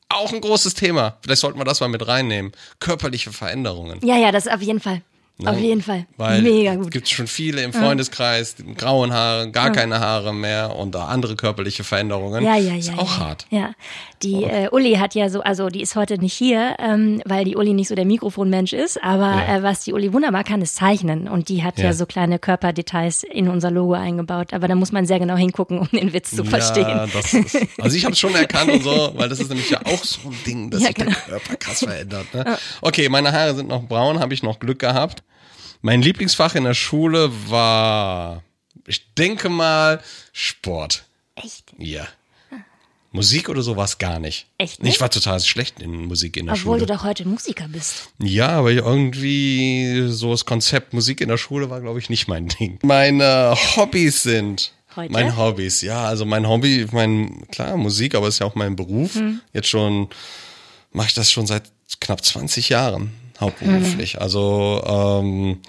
auch 0.10 0.34
ein 0.34 0.42
großes 0.42 0.74
Thema. 0.74 1.18
Vielleicht 1.22 1.42
sollten 1.42 1.60
wir 1.60 1.66
das 1.66 1.80
mal 1.80 1.90
mit 1.90 2.08
reinnehmen. 2.08 2.52
Körperliche 2.80 3.32
Veränderungen. 3.32 4.00
Ja, 4.04 4.18
ja, 4.18 4.32
das 4.32 4.48
auf 4.48 4.62
jeden 4.62 4.80
Fall. 4.80 5.02
Auf 5.46 5.58
jeden 5.58 5.82
Fall. 5.82 6.06
Weil 6.18 6.42
Mega 6.42 6.76
gut. 6.76 6.92
gibt 6.92 7.10
schon 7.10 7.28
viele 7.28 7.64
im 7.64 7.74
Freundeskreis, 7.74 8.56
die 8.56 8.76
grauen 8.76 9.12
Haare, 9.12 9.50
gar 9.50 9.72
keine 9.72 10.00
Haare 10.00 10.34
mehr 10.34 10.76
und 10.76 10.96
andere 10.96 11.36
körperliche 11.36 11.84
Veränderungen. 11.84 12.44
Ja, 12.44 12.58
ja, 12.58 12.76
ist 12.76 12.90
ja. 12.90 12.98
auch 12.98 13.18
ja. 13.18 13.26
hart. 13.26 13.48
Ja. 13.50 13.72
Die 14.24 14.44
äh, 14.44 14.70
Uli 14.72 14.94
hat 14.96 15.16
ja 15.16 15.30
so, 15.30 15.42
also 15.42 15.70
die 15.70 15.82
ist 15.82 15.96
heute 15.96 16.18
nicht 16.20 16.34
hier, 16.34 16.76
ähm, 16.80 17.22
weil 17.26 17.44
die 17.46 17.56
Uli 17.56 17.74
nicht 17.74 17.88
so 17.88 17.96
der 17.96 18.06
Mikrofonmensch 18.06 18.74
ist, 18.74 19.02
aber 19.04 19.32
Ja. 19.48 19.58
äh, 19.58 19.64
was 19.64 19.84
die 19.84 19.94
Uli 19.94 20.14
wunderbar 20.14 20.44
kann, 20.44 20.62
ist 20.62 20.76
zeichnen. 20.76 21.28
Und 21.28 21.50
die 21.50 21.64
hat 21.64 21.78
ja, 21.80 21.86
Ja. 21.86 21.94
so 21.94 22.06
kleine 22.06 22.38
Körperdetails 22.40 23.24
in 23.24 23.48
unser 23.48 23.72
Logo 23.72 23.94
eingebaut. 23.94 24.54
Aber 24.54 24.68
da 24.68 24.76
muss 24.76 24.92
man 24.92 25.06
sehr 25.06 25.20
genau 25.20 25.36
hingucken, 25.36 25.80
um 25.80 25.88
den 25.92 26.14
Witz 26.14 26.32
zu 26.36 26.44
verstehen. 26.46 26.88
Ja, 26.88 27.06
ist, 27.06 27.58
also 27.80 27.98
ich 27.98 28.06
habe 28.06 28.14
es 28.14 28.20
schon 28.20 28.36
erkannt 28.36 28.72
und 28.72 28.84
so, 28.84 29.12
weil 29.16 29.28
das 29.30 29.40
ist 29.40 29.50
nämlich 29.50 29.70
ja 29.70 29.82
auch 29.86 30.04
so 30.04 30.30
ein 30.30 30.38
Ding, 30.46 30.70
dass 30.70 30.82
sich 30.82 30.94
der 30.94 31.06
genau. 31.06 31.18
Körper 31.28 31.56
krass 31.56 31.80
verändert. 31.80 32.34
Ne? 32.34 32.58
Okay, 32.82 33.10
meine 33.10 33.32
Haare 33.32 33.56
sind 33.56 33.70
noch 33.70 33.84
braun, 33.84 34.20
habe 34.20 34.34
ich 34.34 34.44
noch 34.44 34.60
Glück 34.60 34.80
gehabt. 34.80 35.24
Mein 35.82 36.02
Lieblingsfach 36.04 36.54
in 36.56 36.64
der 36.64 36.76
Schule 36.76 37.32
war, 37.50 38.44
ich 38.86 39.14
denke 39.16 39.50
mal, 39.50 40.00
Sport. 40.32 41.06
Echt? 41.36 41.74
Ja. 41.80 42.06
Musik 43.14 43.50
oder 43.50 43.62
so 43.62 43.76
war 43.76 43.86
es 43.86 43.98
gar 43.98 44.20
nicht. 44.20 44.48
Echt 44.58 44.82
nicht? 44.82 44.96
Ich 44.96 45.02
war 45.02 45.10
total 45.10 45.40
schlecht 45.42 45.82
in 45.82 46.06
Musik 46.06 46.38
in 46.38 46.46
der 46.46 46.56
Obwohl 46.56 46.80
Schule. 46.80 46.88
du 46.88 46.94
doch 46.94 47.04
heute 47.04 47.28
Musiker 47.28 47.68
bist. 47.68 48.10
Ja, 48.20 48.50
aber 48.50 48.72
irgendwie 48.72 50.06
so 50.08 50.32
das 50.32 50.46
Konzept 50.46 50.94
Musik 50.94 51.20
in 51.20 51.28
der 51.28 51.38
Schule 51.38 51.70
war, 51.70 51.82
glaube 51.82 52.00
ich, 52.00 52.10
nicht 52.10 52.30
mein 52.30 52.48
Ding. 52.48 52.80
Meine 52.84 53.56
Hobbys 53.76 54.24
sind. 54.24 54.72
Heute? 54.96 55.12
Meine 55.12 55.38
Hobbys, 55.38 55.82
ja, 55.82 56.04
also 56.04 56.26
mein 56.26 56.48
Hobby, 56.48 56.86
mein, 56.92 57.48
klar, 57.50 57.78
Musik, 57.78 58.14
aber 58.14 58.28
ist 58.28 58.40
ja 58.40 58.46
auch 58.46 58.56
mein 58.56 58.76
Beruf. 58.76 59.16
Hm. 59.16 59.40
Jetzt 59.54 59.70
schon, 59.70 60.10
mache 60.92 61.08
ich 61.08 61.14
das 61.14 61.32
schon 61.32 61.48
seit 61.48 61.64
knapp 62.02 62.24
20 62.24 62.70
Jahren 62.70 63.14
hauptberuflich. 63.40 64.16
Hm. 64.16 64.22
Also, 64.22 64.84
ähm, 64.86 65.60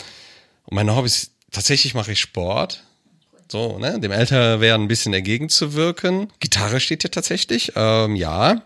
meine 0.70 0.96
Hobbys, 0.96 1.30
tatsächlich 1.52 1.94
mache 1.94 2.12
ich 2.12 2.20
Sport. 2.20 2.82
So, 3.52 3.78
ne, 3.78 4.00
dem 4.00 4.12
Älterwerden 4.12 4.86
ein 4.86 4.88
bisschen 4.88 5.12
entgegenzuwirken. 5.12 6.32
Gitarre 6.40 6.80
steht 6.80 7.02
hier 7.02 7.10
tatsächlich, 7.10 7.72
ähm, 7.76 8.16
ja. 8.16 8.62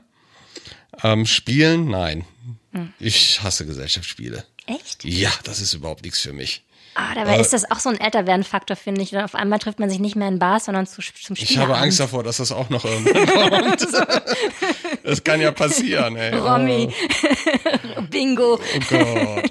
Ähm, 1.02 1.26
spielen, 1.26 1.88
nein. 1.88 2.24
Hm. 2.70 2.92
Ich 3.00 3.42
hasse 3.42 3.66
Gesellschaftsspiele. 3.66 4.44
Echt? 4.66 5.04
Ja, 5.04 5.32
das 5.42 5.60
ist 5.60 5.74
überhaupt 5.74 6.04
nichts 6.04 6.20
für 6.20 6.32
mich. 6.32 6.64
Ah, 6.94 7.16
dabei 7.16 7.40
ist 7.40 7.52
das 7.52 7.68
auch 7.68 7.80
so 7.80 7.88
ein 7.88 7.98
Älterwerden-Faktor, 7.98 8.76
finde 8.76 9.02
ich. 9.02 9.12
Und 9.12 9.18
auf 9.22 9.34
einmal 9.34 9.58
trifft 9.58 9.80
man 9.80 9.90
sich 9.90 9.98
nicht 9.98 10.14
mehr 10.14 10.28
in 10.28 10.38
Bars, 10.38 10.66
sondern 10.66 10.86
zu, 10.86 11.02
zum 11.02 11.34
Spiel. 11.34 11.50
Ich 11.50 11.58
habe 11.58 11.76
Angst 11.76 11.98
davor, 11.98 12.22
dass 12.22 12.36
das 12.36 12.52
auch 12.52 12.70
noch 12.70 12.84
irgendwann 12.84 13.50
kommt. 13.50 13.88
Das 15.02 15.24
kann 15.24 15.40
ja 15.40 15.50
passieren, 15.50 16.14
ey. 16.14 16.32
Romy. 16.38 16.94
Bingo. 18.10 18.54
Oh 18.54 18.80
Gott. 18.88 19.50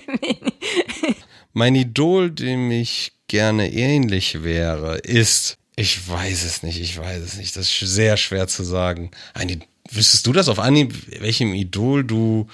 Mein 1.52 1.76
Idol, 1.76 2.32
dem 2.32 2.72
ich 2.72 3.15
gerne 3.28 3.72
ähnlich 3.72 4.44
wäre, 4.44 4.98
ist, 5.00 5.58
ich 5.76 6.08
weiß 6.08 6.44
es 6.44 6.64
nicht, 6.64 6.80
ich 6.80 6.98
weiß 6.98 7.22
es 7.22 7.38
nicht. 7.38 7.56
Das 7.56 7.70
ist 7.70 7.80
sehr 7.80 8.18
schwer 8.18 8.48
zu 8.48 8.64
sagen. 8.64 9.12
Ein, 9.34 9.64
wüsstest 9.92 10.26
du 10.28 10.34
das 10.34 10.48
auf 10.48 10.60
Anhieb, 10.60 10.94
welchem 11.22 11.54
Idol 11.54 12.04
du 12.04 12.48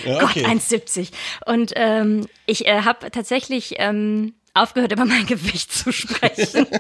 Ja, 0.05 0.19
Gott, 0.19 0.23
okay. 0.23 0.45
1,70. 0.45 1.09
Und 1.45 1.73
ähm, 1.75 2.27
ich 2.45 2.65
äh, 2.65 2.81
habe 2.81 3.11
tatsächlich 3.11 3.75
ähm, 3.77 4.33
aufgehört, 4.53 4.91
über 4.91 5.05
mein 5.05 5.25
Gewicht 5.25 5.71
zu 5.71 5.91
sprechen. 5.91 6.65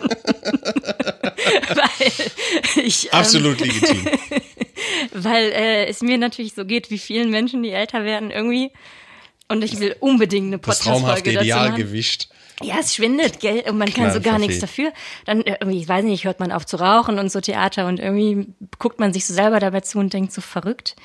weil 1.69 2.85
ich, 2.85 3.05
ähm, 3.05 3.11
Absolut 3.19 3.59
legitim. 3.59 4.07
weil 5.13 5.51
äh, 5.51 5.85
es 5.87 6.01
mir 6.01 6.17
natürlich 6.17 6.53
so 6.53 6.65
geht, 6.65 6.89
wie 6.89 6.97
vielen 6.97 7.29
Menschen, 7.29 7.63
die 7.63 7.71
älter 7.71 8.03
werden 8.03 8.31
irgendwie. 8.31 8.71
Und 9.47 9.63
ich 9.63 9.79
will 9.79 9.95
unbedingt 9.99 10.47
eine 10.47 10.57
Podcast-Folge 10.59 11.33
dazu 11.33 11.47
machen. 11.47 11.73
Idealgewicht. 11.73 12.29
Ja, 12.63 12.75
es 12.79 12.95
schwindet, 12.95 13.39
gell? 13.39 13.63
Und 13.67 13.77
man 13.77 13.91
kann 13.91 14.11
so 14.11 14.21
gar 14.21 14.33
verfehlt. 14.33 14.39
nichts 14.41 14.59
dafür. 14.59 14.93
Dann 15.25 15.41
äh, 15.41 15.57
irgendwie, 15.59 15.79
ich 15.79 15.87
weiß 15.87 16.03
nicht, 16.05 16.25
hört 16.25 16.39
man 16.39 16.51
auf 16.51 16.65
zu 16.65 16.77
rauchen 16.77 17.19
und 17.19 17.31
so 17.31 17.41
Theater 17.41 17.87
und 17.87 17.99
irgendwie 17.99 18.47
guckt 18.79 18.99
man 18.99 19.13
sich 19.13 19.25
so 19.25 19.33
selber 19.33 19.59
dabei 19.59 19.81
zu 19.81 19.99
und 19.99 20.13
denkt 20.13 20.31
so 20.31 20.41
verrückt. 20.41 20.95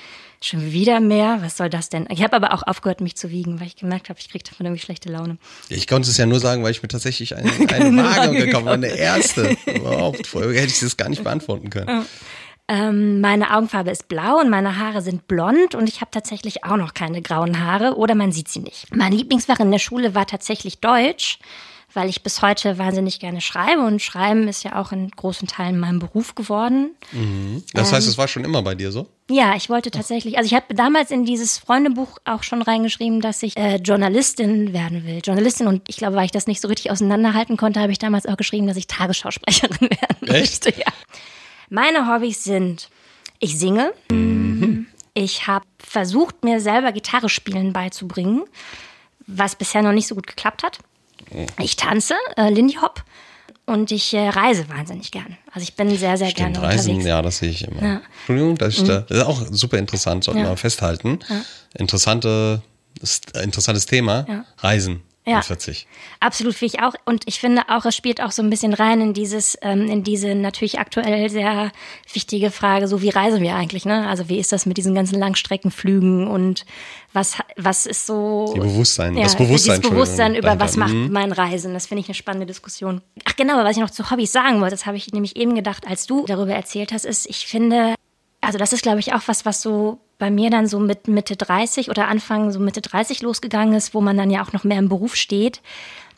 Schon 0.46 0.70
wieder 0.70 1.00
mehr? 1.00 1.38
Was 1.40 1.56
soll 1.56 1.68
das 1.68 1.88
denn? 1.88 2.06
Ich 2.08 2.22
habe 2.22 2.36
aber 2.36 2.54
auch 2.54 2.62
aufgehört, 2.62 3.00
mich 3.00 3.16
zu 3.16 3.30
wiegen, 3.30 3.58
weil 3.58 3.66
ich 3.66 3.74
gemerkt 3.74 4.10
habe, 4.10 4.20
ich 4.20 4.28
kriege 4.28 4.44
davon 4.44 4.64
irgendwie 4.64 4.80
schlechte 4.80 5.10
Laune. 5.10 5.38
Ich 5.68 5.88
konnte 5.88 6.08
es 6.08 6.16
ja 6.18 6.24
nur 6.24 6.38
sagen, 6.38 6.62
weil 6.62 6.70
ich 6.70 6.82
mir 6.82 6.88
tatsächlich 6.88 7.34
eine, 7.34 7.50
eine 7.72 8.00
Waage 8.00 8.44
gekauft 8.44 8.66
habe, 8.66 8.74
eine 8.74 8.96
erste. 8.96 9.56
Überhaupt. 9.66 10.28
Vorher 10.28 10.52
hätte 10.52 10.72
ich 10.72 10.78
das 10.78 10.96
gar 10.96 11.08
nicht 11.08 11.24
beantworten 11.24 11.68
können. 11.68 12.06
Ähm, 12.68 13.20
meine 13.20 13.56
Augenfarbe 13.56 13.90
ist 13.90 14.06
blau 14.06 14.38
und 14.38 14.48
meine 14.48 14.78
Haare 14.78 15.02
sind 15.02 15.26
blond 15.26 15.74
und 15.74 15.88
ich 15.88 16.00
habe 16.00 16.12
tatsächlich 16.12 16.62
auch 16.62 16.76
noch 16.76 16.94
keine 16.94 17.22
grauen 17.22 17.64
Haare 17.64 17.96
oder 17.96 18.14
man 18.14 18.30
sieht 18.30 18.46
sie 18.46 18.60
nicht. 18.60 18.94
Mein 18.94 19.10
Lieblingsfach 19.10 19.58
in 19.58 19.72
der 19.72 19.80
Schule 19.80 20.14
war 20.14 20.28
tatsächlich 20.28 20.78
Deutsch, 20.78 21.40
weil 21.96 22.08
ich 22.10 22.22
bis 22.22 22.42
heute 22.42 22.78
wahnsinnig 22.78 23.18
gerne 23.18 23.40
schreibe 23.40 23.80
und 23.82 24.02
Schreiben 24.02 24.46
ist 24.48 24.62
ja 24.64 24.78
auch 24.80 24.92
in 24.92 25.10
großen 25.10 25.48
Teilen 25.48 25.80
mein 25.80 25.98
Beruf 25.98 26.34
geworden. 26.34 26.90
Das 27.72 27.88
Ähm. 27.88 27.94
heißt, 27.96 28.06
es 28.06 28.18
war 28.18 28.28
schon 28.28 28.44
immer 28.44 28.62
bei 28.62 28.74
dir 28.74 28.92
so? 28.92 29.06
Ja, 29.30 29.56
ich 29.56 29.70
wollte 29.70 29.90
tatsächlich, 29.90 30.36
also 30.36 30.46
ich 30.46 30.54
habe 30.54 30.72
damals 30.74 31.10
in 31.10 31.24
dieses 31.24 31.58
Freundebuch 31.58 32.18
auch 32.24 32.42
schon 32.42 32.62
reingeschrieben, 32.62 33.20
dass 33.20 33.42
ich 33.42 33.56
äh, 33.56 33.76
Journalistin 33.76 34.72
werden 34.72 35.04
will. 35.04 35.20
Journalistin 35.24 35.66
und 35.66 35.82
ich 35.88 35.96
glaube, 35.96 36.14
weil 36.16 36.26
ich 36.26 36.30
das 36.30 36.46
nicht 36.46 36.60
so 36.60 36.68
richtig 36.68 36.90
auseinanderhalten 36.90 37.56
konnte, 37.56 37.80
habe 37.80 37.90
ich 37.92 37.98
damals 37.98 38.26
auch 38.26 38.36
geschrieben, 38.36 38.66
dass 38.66 38.76
ich 38.76 38.86
Tagesschausprecherin 38.86 39.80
werden 39.80 40.28
Echt? 40.28 40.64
möchte. 40.66 40.78
Ja. 40.80 40.86
Meine 41.70 42.06
Hobbys 42.12 42.44
sind, 42.44 42.88
ich 43.40 43.58
singe, 43.58 43.92
ich 45.14 45.46
habe 45.46 45.64
versucht, 45.78 46.44
mir 46.44 46.60
selber 46.60 46.92
Gitarre 46.92 47.28
spielen 47.28 47.72
beizubringen, 47.72 48.44
was 49.26 49.56
bisher 49.56 49.82
noch 49.82 49.92
nicht 49.92 50.06
so 50.06 50.14
gut 50.14 50.26
geklappt 50.26 50.62
hat. 50.62 50.78
Ich 51.60 51.76
tanze, 51.76 52.14
äh, 52.36 52.50
Lindy 52.50 52.74
Hop. 52.80 53.02
Und 53.68 53.90
ich 53.90 54.14
äh, 54.14 54.28
reise 54.28 54.68
wahnsinnig 54.68 55.10
gern. 55.10 55.36
Also 55.52 55.64
ich 55.64 55.74
bin 55.74 55.88
sehr, 55.98 56.16
sehr 56.16 56.28
Stimmt, 56.30 56.54
gerne 56.54 56.62
Reisen, 56.68 56.90
unterwegs. 56.90 57.08
ja, 57.08 57.20
das 57.20 57.38
sehe 57.38 57.50
ich 57.50 57.66
immer. 57.66 58.00
Entschuldigung, 58.18 58.56
das 58.58 58.76
ist, 58.76 58.88
da- 58.88 59.00
das 59.00 59.18
ist 59.18 59.24
auch 59.24 59.42
super 59.50 59.76
interessant, 59.78 60.22
sollten 60.22 60.42
wir 60.42 60.48
mal 60.50 60.56
festhalten. 60.56 61.18
Interessante, 61.76 62.62
ist 63.00 63.34
ein 63.36 63.44
interessantes 63.44 63.86
Thema. 63.86 64.24
Ja. 64.28 64.44
Reisen. 64.58 65.02
Ja. 65.26 65.36
mit 65.36 65.44
40. 65.44 65.88
Absolut 66.20 66.54
finde 66.54 66.74
ich 66.76 66.82
auch. 66.82 66.94
Und 67.04 67.24
ich 67.26 67.40
finde 67.40 67.62
auch, 67.68 67.84
es 67.84 67.96
spielt 67.96 68.20
auch 68.20 68.30
so 68.30 68.42
ein 68.42 68.50
bisschen 68.50 68.72
rein 68.72 69.00
in 69.00 69.12
dieses, 69.12 69.58
ähm, 69.60 69.88
in 69.88 70.04
diese 70.04 70.36
natürlich 70.36 70.78
aktuell 70.78 71.28
sehr 71.30 71.72
wichtige 72.12 72.52
Frage, 72.52 72.86
so 72.86 73.02
wie 73.02 73.08
reisen 73.08 73.42
wir 73.42 73.56
eigentlich, 73.56 73.84
ne? 73.84 74.06
Also 74.06 74.28
wie 74.28 74.38
ist 74.38 74.52
das 74.52 74.66
mit 74.66 74.76
diesen 74.76 74.94
ganzen 74.94 75.18
Langstreckenflügen 75.18 76.28
und 76.28 76.64
was, 77.12 77.38
was 77.56 77.86
ist 77.86 78.06
so. 78.06 78.52
Die 78.54 78.60
Bewusstsein, 78.60 79.16
ja, 79.16 79.24
das 79.24 79.34
Bewusstsein, 79.34 79.80
dieses 79.80 79.90
Bewusstsein 79.90 80.34
über 80.36 80.60
was 80.60 80.76
macht. 80.76 80.94
Mhm. 80.94 81.10
mein 81.10 81.32
Reisen. 81.32 81.74
Das 81.74 81.88
finde 81.88 82.02
ich 82.02 82.08
eine 82.08 82.14
spannende 82.14 82.46
Diskussion. 82.46 83.00
Ach 83.24 83.34
genau, 83.34 83.56
was 83.56 83.76
ich 83.76 83.82
noch 83.82 83.90
zu 83.90 84.08
Hobbys 84.10 84.30
sagen 84.30 84.60
wollte, 84.60 84.76
das 84.76 84.86
habe 84.86 84.96
ich 84.96 85.12
nämlich 85.12 85.34
eben 85.34 85.56
gedacht, 85.56 85.88
als 85.88 86.06
du 86.06 86.24
darüber 86.26 86.54
erzählt 86.54 86.92
hast, 86.92 87.04
ist, 87.04 87.26
ich 87.26 87.48
finde, 87.48 87.96
also 88.40 88.58
das 88.58 88.72
ist, 88.72 88.82
glaube 88.82 89.00
ich, 89.00 89.12
auch 89.12 89.22
was, 89.26 89.44
was 89.44 89.60
so 89.60 89.98
bei 90.18 90.30
mir 90.30 90.50
dann 90.50 90.66
so 90.66 90.78
mit 90.78 91.08
Mitte 91.08 91.36
30 91.36 91.90
oder 91.90 92.08
Anfang 92.08 92.50
so 92.52 92.58
Mitte 92.58 92.80
30 92.80 93.22
losgegangen 93.22 93.74
ist, 93.74 93.94
wo 93.94 94.00
man 94.00 94.16
dann 94.16 94.30
ja 94.30 94.42
auch 94.42 94.52
noch 94.52 94.64
mehr 94.64 94.78
im 94.78 94.88
Beruf 94.88 95.14
steht, 95.14 95.60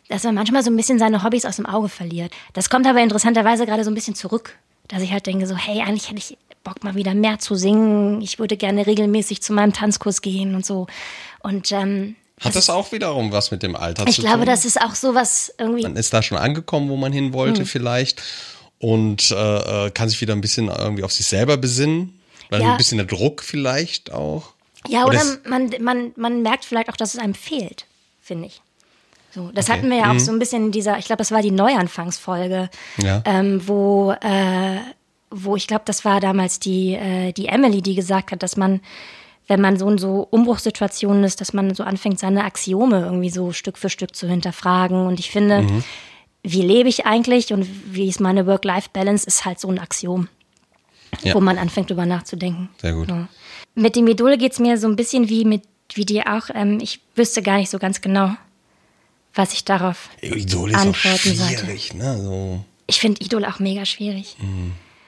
dass 0.08 0.24
man 0.24 0.34
manchmal 0.34 0.62
so 0.62 0.70
ein 0.70 0.76
bisschen 0.76 0.98
seine 0.98 1.22
Hobbys 1.22 1.44
aus 1.44 1.56
dem 1.56 1.66
Auge 1.66 1.88
verliert. 1.88 2.32
Das 2.52 2.70
kommt 2.70 2.86
aber 2.86 3.00
interessanterweise 3.02 3.66
gerade 3.66 3.84
so 3.84 3.90
ein 3.90 3.94
bisschen 3.94 4.14
zurück, 4.14 4.56
dass 4.86 5.02
ich 5.02 5.12
halt 5.12 5.26
denke 5.26 5.46
so, 5.46 5.56
hey, 5.56 5.82
eigentlich 5.82 6.08
hätte 6.08 6.18
ich 6.18 6.38
Bock 6.64 6.82
mal 6.84 6.94
wieder 6.94 7.14
mehr 7.14 7.38
zu 7.38 7.54
singen. 7.54 8.20
Ich 8.20 8.38
würde 8.38 8.56
gerne 8.56 8.86
regelmäßig 8.86 9.42
zu 9.42 9.52
meinem 9.52 9.72
Tanzkurs 9.72 10.22
gehen 10.22 10.54
und 10.54 10.64
so. 10.66 10.86
Und 11.40 11.72
ähm, 11.72 12.16
hat 12.40 12.54
das 12.54 12.70
auch 12.70 12.92
wiederum 12.92 13.32
was 13.32 13.50
mit 13.50 13.62
dem 13.62 13.74
Alter 13.74 14.06
ich 14.06 14.16
zu 14.16 14.22
glaube, 14.22 14.38
tun? 14.38 14.46
das 14.46 14.64
ist 14.64 14.80
auch 14.80 14.94
so 14.94 15.14
was 15.14 15.52
irgendwie. 15.58 15.82
Man 15.82 15.96
ist 15.96 16.12
da 16.12 16.22
schon 16.22 16.38
angekommen, 16.38 16.88
wo 16.88 16.96
man 16.96 17.12
hin 17.12 17.32
wollte 17.32 17.60
Hm. 17.60 17.66
vielleicht 17.66 18.22
und 18.78 19.30
äh, 19.30 19.86
äh, 19.86 19.90
kann 19.90 20.08
sich 20.08 20.20
wieder 20.20 20.34
ein 20.34 20.40
bisschen 20.40 20.68
irgendwie 20.68 21.02
auf 21.04 21.12
sich 21.12 21.26
selber 21.26 21.56
besinnen. 21.56 22.17
Weil 22.50 22.62
Ja. 22.62 22.72
ein 22.72 22.76
bisschen 22.78 22.98
der 22.98 23.06
Druck 23.06 23.42
vielleicht 23.42 24.12
auch. 24.12 24.54
Ja, 24.88 25.04
Oder 25.04 25.20
oder 25.20 25.38
man, 25.48 25.70
man, 25.80 26.12
man 26.16 26.42
merkt 26.42 26.64
vielleicht 26.64 26.88
auch, 26.88 26.96
dass 26.96 27.14
es 27.14 27.20
einem 27.20 27.34
fehlt, 27.34 27.86
finde 28.20 28.46
ich. 28.46 28.62
So, 29.30 29.50
das 29.52 29.66
Okay. 29.68 29.78
hatten 29.78 29.90
wir 29.90 29.98
ja 29.98 30.12
auch 30.14 30.18
so 30.18 30.32
ein 30.32 30.38
bisschen 30.38 30.66
in 30.66 30.72
dieser, 30.72 30.98
ich 30.98 31.04
glaube, 31.06 31.18
das 31.18 31.30
war 31.32 31.42
die 31.42 31.50
Neuanfangsfolge, 31.50 32.70
Ja. 33.02 33.22
ähm, 33.26 33.60
wo, 33.68 34.12
äh, 34.12 34.78
wo 35.30 35.56
ich 35.56 35.66
glaube, 35.66 35.82
das 35.84 36.04
war 36.06 36.20
damals 36.20 36.58
die, 36.60 36.94
äh, 36.94 37.32
die 37.32 37.46
Emily, 37.48 37.82
die 37.82 37.94
gesagt 37.94 38.32
hat, 38.32 38.42
dass 38.42 38.56
man, 38.56 38.80
wenn 39.46 39.60
man 39.60 39.76
so 39.78 39.88
in 39.90 39.98
so 39.98 40.26
Umbruchssituationen 40.30 41.24
ist, 41.24 41.40
dass 41.42 41.52
man 41.52 41.74
so 41.74 41.82
anfängt, 41.82 42.18
seine 42.18 42.44
Axiome 42.44 43.00
irgendwie 43.00 43.28
so 43.30 43.52
Stück 43.52 43.76
für 43.76 43.90
Stück 43.90 44.16
zu 44.16 44.26
hinterfragen. 44.26 45.06
Und 45.06 45.20
ich 45.20 45.30
finde, 45.30 45.62
Mhm. 45.62 45.84
wie 46.42 46.62
lebe 46.62 46.88
ich 46.88 47.04
eigentlich 47.04 47.52
und 47.52 47.66
wie 47.94 48.08
ist 48.08 48.20
meine 48.20 48.46
Work-Life-Balance, 48.46 49.26
ist 49.26 49.44
halt 49.44 49.60
so 49.60 49.68
ein 49.68 49.78
Axiom, 49.78 50.28
Ja. 51.22 51.34
wo 51.34 51.40
man 51.40 51.58
anfängt, 51.58 51.90
drüber 51.90 52.06
nachzudenken. 52.06 52.68
Sehr 52.80 52.92
gut. 52.92 53.08
Ja. 53.08 53.28
Mit 53.74 53.96
dem 53.96 54.06
Idol 54.06 54.36
geht's 54.36 54.58
mir 54.58 54.78
so 54.78 54.86
ein 54.88 54.96
bisschen 54.96 55.28
wie 55.28 55.44
mit 55.44 55.62
wie 55.94 56.04
dir 56.04 56.24
auch. 56.26 56.50
Ähm, 56.54 56.78
ich 56.80 57.00
wüsste 57.14 57.42
gar 57.42 57.56
nicht 57.56 57.70
so 57.70 57.78
ganz 57.78 58.00
genau, 58.00 58.32
was 59.34 59.52
ich 59.52 59.64
darauf 59.64 60.10
Idol 60.20 60.70
ist 60.70 60.76
auch 60.76 60.80
antworten 60.80 61.34
sollte. 61.34 61.58
schwierig, 61.64 61.94
ne? 61.94 62.18
So. 62.22 62.64
Ich 62.86 63.00
finde 63.00 63.22
Idol 63.24 63.44
auch 63.44 63.58
mega 63.58 63.84
schwierig. 63.84 64.36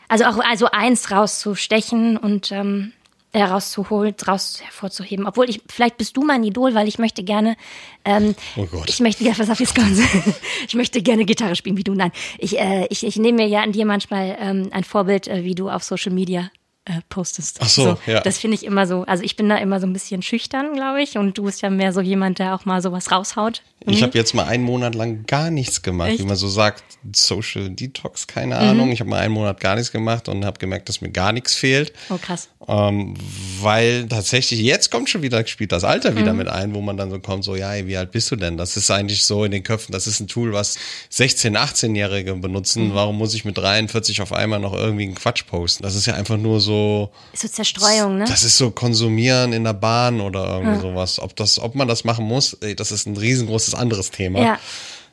Also 0.08 0.24
auch 0.24 0.38
also 0.38 0.66
eins 0.70 1.10
rauszustechen 1.10 2.16
und 2.16 2.50
ähm, 2.52 2.92
herauszuholen, 3.32 4.14
raus 4.26 4.60
hervorzuheben. 4.62 5.26
Obwohl 5.26 5.48
ich, 5.48 5.62
vielleicht 5.68 5.96
bist 5.96 6.16
du 6.16 6.22
mein 6.22 6.42
Idol, 6.42 6.74
weil 6.74 6.88
ich 6.88 6.98
möchte 6.98 7.22
gerne, 7.22 7.56
ähm, 8.04 8.34
Oh 8.56 8.66
Gott. 8.66 8.88
ich 8.88 9.00
möchte 9.00 9.22
gerne, 9.22 9.38
was 9.38 9.50
auf 9.50 9.60
ich 10.68 10.74
möchte 10.74 11.02
gerne 11.02 11.24
Gitarre 11.24 11.54
spielen 11.54 11.76
wie 11.76 11.84
du. 11.84 11.94
Nein, 11.94 12.12
ich, 12.38 12.58
äh, 12.58 12.86
ich, 12.90 13.06
ich 13.06 13.16
nehme 13.16 13.42
mir 13.42 13.48
ja 13.48 13.60
an 13.62 13.72
dir 13.72 13.86
manchmal 13.86 14.36
ähm, 14.40 14.68
ein 14.72 14.84
Vorbild, 14.84 15.28
äh, 15.28 15.44
wie 15.44 15.54
du 15.54 15.68
auf 15.70 15.84
Social 15.84 16.12
Media 16.12 16.50
äh, 16.86 17.00
postest. 17.08 17.58
Ach 17.62 17.68
so, 17.68 17.98
ja. 18.06 18.20
Das 18.20 18.38
finde 18.38 18.56
ich 18.56 18.64
immer 18.64 18.86
so, 18.86 19.04
also 19.06 19.22
ich 19.22 19.36
bin 19.36 19.48
da 19.48 19.56
immer 19.56 19.80
so 19.80 19.86
ein 19.86 19.92
bisschen 19.92 20.22
schüchtern, 20.22 20.74
glaube 20.74 21.02
ich, 21.02 21.16
und 21.16 21.38
du 21.38 21.44
bist 21.44 21.62
ja 21.62 21.70
mehr 21.70 21.92
so 21.92 22.00
jemand, 22.00 22.38
der 22.38 22.54
auch 22.54 22.64
mal 22.64 22.82
sowas 22.82 23.12
raushaut. 23.12 23.62
Ich 23.86 24.02
habe 24.02 24.16
jetzt 24.18 24.34
mal 24.34 24.44
einen 24.44 24.62
Monat 24.64 24.94
lang 24.94 25.24
gar 25.26 25.50
nichts 25.50 25.80
gemacht, 25.80 26.10
Echt? 26.10 26.18
Mhm. 26.18 26.24
wie 26.24 26.28
man 26.28 26.36
so 26.36 26.48
sagt, 26.48 26.84
Social 27.16 27.70
Detox, 27.70 28.26
keine 28.26 28.56
Ahnung. 28.58 28.92
Ich 28.92 29.00
habe 29.00 29.08
mal 29.08 29.20
einen 29.20 29.32
Monat 29.32 29.58
gar 29.58 29.74
nichts 29.76 29.90
gemacht 29.90 30.28
und 30.28 30.44
habe 30.44 30.58
gemerkt, 30.58 30.90
dass 30.90 31.00
mir 31.00 31.08
gar 31.10 31.32
nichts 31.32 31.54
fehlt. 31.54 31.94
Oh 32.10 32.18
krass. 32.20 32.50
Ähm, 32.68 33.14
weil 33.62 34.06
tatsächlich, 34.06 34.60
jetzt 34.60 34.90
kommt 34.90 35.08
schon 35.08 35.22
wieder, 35.22 35.46
spielt 35.46 35.72
das 35.72 35.82
Alter 35.84 36.10
Mhm. 36.10 36.16
wieder 36.18 36.32
mit 36.34 36.46
ein, 36.48 36.74
wo 36.74 36.82
man 36.82 36.98
dann 36.98 37.10
so 37.10 37.18
kommt, 37.20 37.42
so, 37.42 37.56
ja, 37.56 37.72
ey, 37.72 37.86
wie 37.86 37.96
alt 37.96 38.10
bist 38.12 38.30
du 38.30 38.36
denn? 38.36 38.58
Das 38.58 38.76
ist 38.76 38.90
eigentlich 38.90 39.24
so 39.24 39.44
in 39.44 39.50
den 39.50 39.62
Köpfen, 39.62 39.92
das 39.92 40.06
ist 40.06 40.20
ein 40.20 40.28
Tool, 40.28 40.52
was 40.52 40.76
16-, 41.10 41.56
18-Jährige 41.56 42.34
benutzen. 42.34 42.88
Mhm. 42.88 42.94
Warum 42.94 43.16
muss 43.16 43.32
ich 43.32 43.46
mit 43.46 43.56
43 43.56 44.20
auf 44.20 44.34
einmal 44.34 44.60
noch 44.60 44.74
irgendwie 44.74 45.04
einen 45.04 45.14
Quatsch 45.14 45.46
posten? 45.46 45.82
Das 45.84 45.94
ist 45.94 46.04
ja 46.06 46.14
einfach 46.14 46.36
nur 46.36 46.60
so, 46.60 47.10
Ist 47.32 47.42
so 47.42 47.48
Zerstreuung, 47.48 48.18
ne? 48.18 48.24
das 48.28 48.44
ist 48.44 48.58
so 48.58 48.70
konsumieren 48.70 49.54
in 49.54 49.64
der 49.64 49.72
Bahn 49.72 50.20
oder 50.20 50.46
irgendwie 50.58 50.80
sowas. 50.82 51.18
Ob 51.18 51.34
das, 51.36 51.58
ob 51.58 51.74
man 51.74 51.88
das 51.88 52.04
machen 52.04 52.26
muss, 52.26 52.52
ey, 52.60 52.76
das 52.76 52.92
ist 52.92 53.06
ein 53.06 53.16
riesengroßes 53.16 53.69
anderes 53.74 54.10
Thema. 54.10 54.40
Ja. 54.40 54.58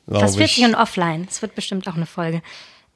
Das 0.08 0.38
wird 0.38 0.50
ich. 0.50 0.56
sich 0.56 0.66
und 0.66 0.76
offline. 0.76 1.26
Das 1.26 1.42
wird 1.42 1.54
bestimmt 1.56 1.88
auch 1.88 1.96
eine 1.96 2.06
Folge. 2.06 2.42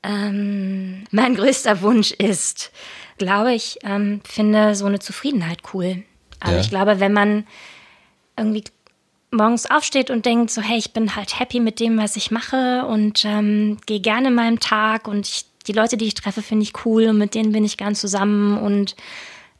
Ähm, 0.04 1.04
mein 1.12 1.36
größter 1.36 1.82
Wunsch 1.82 2.12
ist, 2.12 2.72
glaube 3.18 3.54
ich, 3.54 3.78
ähm, 3.84 4.22
finde 4.24 4.76
so 4.76 4.86
eine 4.86 5.00
Zufriedenheit 5.00 5.60
cool. 5.74 6.04
Also 6.40 6.56
Ja. 6.56 6.62
ich 6.62 6.70
glaube, 6.70 7.00
wenn 7.00 7.14
man 7.14 7.46
irgendwie 8.38 8.64
morgens 9.30 9.70
aufsteht 9.70 10.10
und 10.10 10.26
denkt, 10.26 10.52
so 10.52 10.62
hey, 10.62 10.78
ich 10.78 10.92
bin 10.94 11.16
halt 11.16 11.40
happy 11.40 11.60
mit 11.60 11.80
dem, 11.80 11.98
was 11.98 12.16
ich 12.16 12.32
mache 12.32 12.86
und 12.86 13.24
ähm, 13.26 13.78
gehe 13.86 14.00
gerne 14.00 14.30
in 14.30 14.36
meinem 14.36 14.60
Tag 14.60 15.08
und 15.08 15.28
ich, 15.28 15.46
die 15.68 15.74
Leute, 15.74 15.98
die 15.98 16.06
ich 16.06 16.16
treffe, 16.16 16.42
finde 16.42 16.64
ich 16.64 16.86
cool 16.86 17.08
und 17.08 17.18
mit 17.18 17.36
denen 17.36 17.52
bin 17.52 17.64
ich 17.64 17.78
gern 17.78 17.94
zusammen 17.94 18.58
und 18.58 18.96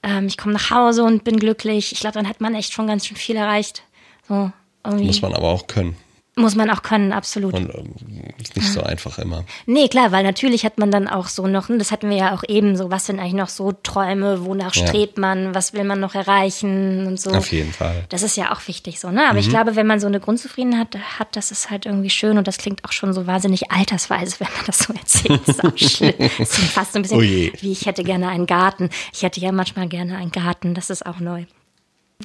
ähm, 0.04 0.26
ich 0.26 0.38
komme 0.38 0.54
nach 0.54 0.72
Hause 0.72 1.04
und 1.04 1.24
bin 1.24 1.38
glücklich. 1.40 1.92
Ich 1.92 2.00
glaube, 2.00 2.16
dann 2.16 2.28
hat 2.28 2.42
man 2.42 2.56
echt 2.56 2.74
schon 2.74 2.88
ganz 2.88 3.06
schön 3.06 3.18
viel 3.18 3.36
erreicht. 3.36 3.84
So 4.28 4.52
irgendwie 4.86 5.06
Muss 5.08 5.22
man 5.22 5.34
aber 5.34 5.50
auch 5.50 5.68
können. 5.68 5.96
muss 6.38 6.56
man 6.56 6.70
auch 6.72 6.82
können, 6.82 7.12
absolut. 7.12 7.54
Und 7.54 7.70
ähm, 7.76 7.94
ist 8.42 8.56
nicht 8.56 8.72
so 8.72 8.82
einfach 8.82 9.20
immer. 9.20 9.44
Nee, 9.66 9.90
klar, 9.90 10.12
weil 10.14 10.24
natürlich 10.24 10.64
hat 10.66 10.80
man 10.80 10.90
dann 10.90 11.08
auch 11.10 11.28
so 11.28 11.46
noch, 11.46 11.68
das 11.68 11.92
hatten 11.92 12.10
wir 12.10 12.16
ja 12.18 12.34
auch 12.34 12.44
eben 12.48 12.78
so, 12.78 12.90
was 12.90 13.06
sind 13.06 13.20
eigentlich 13.20 13.34
noch 13.34 13.50
so 13.50 13.74
Träume, 13.74 14.46
wonach 14.46 14.74
Ja. 14.76 14.88
strebt 14.88 15.18
man, 15.18 15.54
was 15.54 15.74
will 15.74 15.84
man 15.84 16.00
noch 16.00 16.16
erreichen 16.16 17.06
und 17.06 17.20
so. 17.20 17.32
Auf 17.32 17.52
jeden 17.52 17.74
Fall. 17.74 18.06
Das 18.10 18.24
ist 18.24 18.38
ja 18.38 18.54
auch 18.54 18.66
wichtig 18.68 19.00
so, 19.00 19.12
ne? 19.12 19.30
Aber 19.30 19.40
ich 19.40 19.50
glaube, 19.50 19.76
wenn 19.76 19.86
man 19.86 20.00
so 20.00 20.08
eine 20.08 20.20
Grundzufriedenheit 20.22 20.98
hat, 21.20 21.36
das 21.36 21.52
ist 21.52 21.70
halt 21.70 21.86
irgendwie 21.86 22.10
schön 22.10 22.38
und 22.38 22.48
das 22.48 22.58
klingt 22.58 22.86
auch 22.86 22.94
schon 22.94 23.14
so 23.14 23.28
wahnsinnig 23.28 23.70
altersweise, 23.72 24.40
wenn 24.40 24.48
man 24.56 24.66
das 24.66 24.80
so 24.80 24.94
erzählt. 25.00 25.42
Das 25.46 25.58
ist 25.58 25.64
auch 25.66 25.78
schlimm. 25.78 26.14
Das 26.18 26.40
ist 26.40 26.58
fast 26.72 26.94
so 26.94 27.00
ein 27.00 27.02
bisschen 27.04 27.18
Oh 27.18 27.22
wie 27.22 27.72
ich 27.72 27.86
hätte 27.86 28.04
gerne 28.06 28.30
einen 28.30 28.48
Garten. 28.48 28.90
Ich 29.14 29.22
hätte 29.24 29.42
ja 29.42 29.52
manchmal 29.52 29.88
gerne 29.90 30.16
einen 30.18 30.32
Garten, 30.32 30.74
das 30.74 30.90
ist 30.90 31.06
auch 31.06 31.20
neu. 31.20 31.44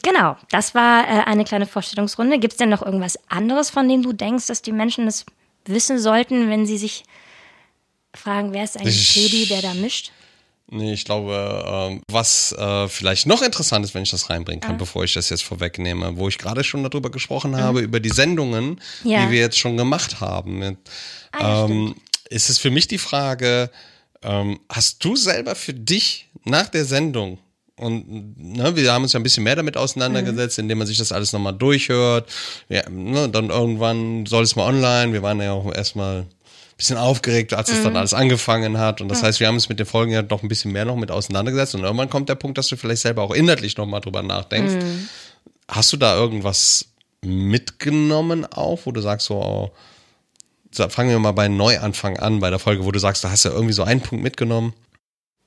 Genau, 0.03 0.37
das 0.51 0.75
war 0.75 1.05
äh, 1.05 1.25
eine 1.25 1.45
kleine 1.45 1.67
Vorstellungsrunde. 1.67 2.39
Gibt 2.39 2.55
es 2.55 2.59
denn 2.59 2.69
noch 2.69 2.83
irgendwas 2.83 3.19
anderes, 3.29 3.71
von 3.71 3.89
dem 3.89 4.03
du 4.03 4.13
denkst, 4.13 4.47
dass 4.47 4.63
die 4.63 4.73
Menschen 4.73 5.07
es 5.07 5.25
wissen 5.65 5.99
sollten, 5.99 6.49
wenn 6.51 6.67
sie 6.67 6.79
sich 6.79 7.05
fragen, 8.15 8.53
wer 8.53 8.65
ist 8.65 8.77
eigentlich 8.77 8.97
Ich- 9.17 9.31
Teddy, 9.31 9.47
der 9.47 9.63
da 9.63 9.75
mischt? 9.75 10.13
Nee, 10.69 10.95
ich 10.95 11.05
glaube, 11.05 11.65
ähm, 11.93 12.03
was 12.11 12.51
äh, 12.51 12.89
vielleicht 12.89 13.27
noch 13.27 13.41
interessant 13.43 13.85
ist, 13.85 13.95
wenn 13.95 14.03
ich 14.03 14.11
das 14.11 14.31
reinbringen 14.31 14.61
kann, 14.61 14.77
bevor 14.79 15.05
ich 15.05 15.13
das 15.13 15.31
jetzt 15.31 15.45
vorwegnehme, 15.45 16.17
wo 16.17 16.27
ich 16.27 16.39
gerade 16.39 16.65
schon 16.65 16.83
darüber 16.83 17.09
gesprochen 17.09 17.57
habe, 17.57 17.81
über 17.83 18.01
die 18.01 18.09
Sendungen, 18.11 18.81
Mhm. 19.05 19.11
Ja. 19.11 19.25
die 19.27 19.31
wir 19.33 19.39
jetzt 19.39 19.59
schon 19.59 19.77
gemacht 19.77 20.21
haben. 20.21 20.77
Ah, 21.31 21.67
ähm, 21.67 21.95
ist 22.31 22.51
es 22.51 22.59
für 22.59 22.71
mich 22.71 22.89
die 22.89 22.99
Frage, 22.99 23.71
ähm, 24.23 24.59
hast 24.69 25.05
du 25.05 25.15
selber 25.15 25.55
für 25.55 25.73
dich 25.73 26.27
nach 26.45 26.69
der 26.69 26.85
Sendung 26.85 27.39
und 27.79 28.39
ne, 28.39 28.75
wir 28.75 28.93
haben 28.93 29.03
uns 29.03 29.12
ja 29.12 29.21
ein 29.21 29.23
bisschen 29.23 29.45
mehr 29.45 29.57
damit 29.57 29.77
auseinandergesetzt, 29.77 30.59
indem 30.59 30.79
man 30.79 30.87
sich 30.87 30.97
das 30.97 31.12
alles 31.12 31.33
nochmal 31.33 31.53
durchhört. 31.53 32.31
Ja, 32.69 32.89
ne, 32.89 33.29
dann 33.29 33.51
irgendwann 33.51 34.25
soll 34.25 34.45
es 34.45 34.57
mal 34.57 34.67
online. 34.67 35.12
Wir 35.12 35.23
waren 35.23 35.41
ja 35.41 35.53
auch 35.53 35.73
erstmal 35.75 36.21
ein 36.21 36.27
bisschen 36.79 36.97
aufgeregt, 36.97 37.53
als 37.53 37.71
es 37.71 37.83
dann 37.83 37.97
alles 37.97 38.15
angefangen 38.15 38.79
hat. 38.79 39.03
Und 39.03 39.09
das 39.09 39.23
heißt, 39.23 39.41
wir 39.41 39.47
haben 39.47 39.57
uns 39.57 39.69
mit 39.69 39.79
den 39.79 39.87
Folgen 39.87 40.12
ja 40.12 40.23
noch 40.23 40.43
ein 40.43 40.49
bisschen 40.49 40.73
mehr 40.73 40.87
noch 40.87 40.97
mit 40.97 41.11
auseinandergesetzt. 41.11 41.75
Und 41.75 41.83
irgendwann 41.83 42.09
kommt 42.09 42.31
der 42.31 42.35
Punkt, 42.35 42.57
dass 42.57 42.69
du 42.69 42.77
vielleicht 42.77 43.03
selber 43.03 43.23
auch 43.23 43.33
inhaltlich 43.33 43.77
nochmal 43.77 44.01
drüber 44.01 44.23
nachdenkst. 44.23 44.85
Hast 45.69 45.93
du 45.93 45.99
da 45.99 46.17
irgendwas 46.17 46.87
mitgenommen 47.23 48.47
auch, 48.47 48.81
wo 48.85 48.93
du 48.93 49.03
sagst, 49.03 49.27
so, 49.27 49.35
oh, 49.35 49.73
fangen 50.89 51.11
wir 51.11 51.19
mal 51.19 51.33
bei 51.33 51.49
Neuanfang 51.49 52.19
an, 52.19 52.41
bei 52.41 52.49
der 52.49 52.59
Folge, 52.59 52.85
wo 52.85 52.93
du 52.93 52.99
sagst, 52.99 53.23
da 53.25 53.31
hast 53.31 53.45
du 53.45 53.51
irgendwie 53.51 53.75
so 53.75 53.83
einen 53.83 54.01
Punkt 54.01 54.23
mitgenommen? 54.23 54.73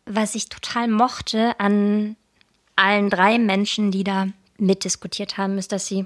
Was 0.09 0.35
ich 0.35 0.49
total 0.49 0.87
mochte 0.87 1.57
an 1.59 2.15
allen 2.75 3.09
drei 3.09 3.37
Menschen, 3.37 3.91
die 3.91 4.03
da 4.03 4.27
mitdiskutiert 4.57 5.37
haben, 5.37 5.57
ist, 5.57 5.71
dass 5.71 5.87
sie 5.87 6.05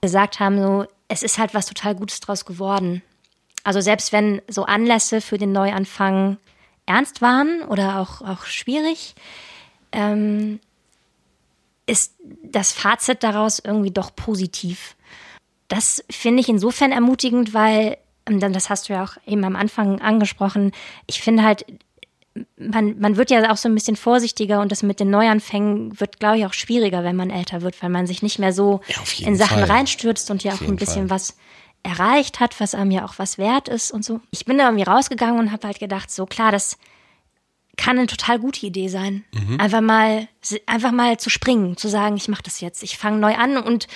gesagt 0.00 0.40
haben, 0.40 0.60
so, 0.60 0.86
es 1.08 1.22
ist 1.22 1.38
halt 1.38 1.52
was 1.52 1.66
total 1.66 1.94
Gutes 1.94 2.20
draus 2.20 2.44
geworden. 2.44 3.02
Also 3.62 3.80
selbst 3.80 4.12
wenn 4.12 4.40
so 4.48 4.64
Anlässe 4.64 5.20
für 5.20 5.36
den 5.36 5.52
Neuanfang 5.52 6.38
ernst 6.86 7.20
waren 7.20 7.62
oder 7.62 7.98
auch, 8.00 8.22
auch 8.22 8.44
schwierig, 8.44 9.14
ähm, 9.92 10.60
ist 11.86 12.14
das 12.42 12.72
Fazit 12.72 13.22
daraus 13.22 13.58
irgendwie 13.58 13.90
doch 13.90 14.14
positiv. 14.14 14.96
Das 15.68 16.04
finde 16.10 16.40
ich 16.40 16.48
insofern 16.48 16.92
ermutigend, 16.92 17.52
weil, 17.52 17.98
ähm, 18.26 18.40
das 18.40 18.70
hast 18.70 18.88
du 18.88 18.94
ja 18.94 19.04
auch 19.04 19.16
eben 19.26 19.44
am 19.44 19.56
Anfang 19.56 20.00
angesprochen, 20.00 20.72
ich 21.06 21.20
finde 21.20 21.42
halt, 21.42 21.66
man, 22.56 22.98
man 23.00 23.16
wird 23.16 23.30
ja 23.30 23.50
auch 23.52 23.56
so 23.56 23.68
ein 23.68 23.74
bisschen 23.74 23.96
vorsichtiger 23.96 24.60
und 24.60 24.70
das 24.70 24.82
mit 24.82 25.00
den 25.00 25.10
Neuanfängen 25.10 25.98
wird, 26.00 26.20
glaube 26.20 26.38
ich, 26.38 26.46
auch 26.46 26.52
schwieriger, 26.52 27.02
wenn 27.02 27.16
man 27.16 27.30
älter 27.30 27.62
wird, 27.62 27.82
weil 27.82 27.90
man 27.90 28.06
sich 28.06 28.22
nicht 28.22 28.38
mehr 28.38 28.52
so 28.52 28.80
Ja, 28.88 28.98
auf 28.98 29.20
in 29.20 29.36
Sachen 29.36 29.58
Fall. 29.58 29.64
reinstürzt 29.70 30.30
und 30.30 30.44
ja 30.44 30.52
auch 30.52 30.60
jeden 30.60 30.74
ein 30.74 30.76
bisschen 30.76 31.08
Fall. 31.08 31.16
was 31.18 31.36
erreicht 31.82 32.40
hat, 32.40 32.60
was 32.60 32.74
einem 32.74 32.90
ja 32.90 33.04
auch 33.04 33.14
was 33.18 33.38
wert 33.38 33.68
ist 33.68 33.90
und 33.90 34.04
so. 34.04 34.20
Ich 34.30 34.44
bin 34.44 34.58
da 34.58 34.66
irgendwie 34.66 34.84
rausgegangen 34.84 35.38
und 35.38 35.50
habe 35.52 35.66
halt 35.66 35.78
gedacht, 35.80 36.10
so 36.10 36.26
klar, 36.26 36.52
das 36.52 36.76
kann 37.76 37.96
eine 37.98 38.06
total 38.06 38.38
gute 38.38 38.66
Idee 38.66 38.88
sein. 38.88 39.24
Mhm. 39.32 39.58
Einfach 39.58 39.80
mal, 39.80 40.28
einfach 40.66 40.92
mal 40.92 41.18
zu 41.18 41.30
springen, 41.30 41.76
zu 41.78 41.88
sagen, 41.88 42.16
ich 42.16 42.28
mache 42.28 42.42
das 42.42 42.60
jetzt, 42.60 42.82
ich 42.82 42.98
fange 42.98 43.18
neu 43.18 43.34
an 43.36 43.56
und 43.56 43.86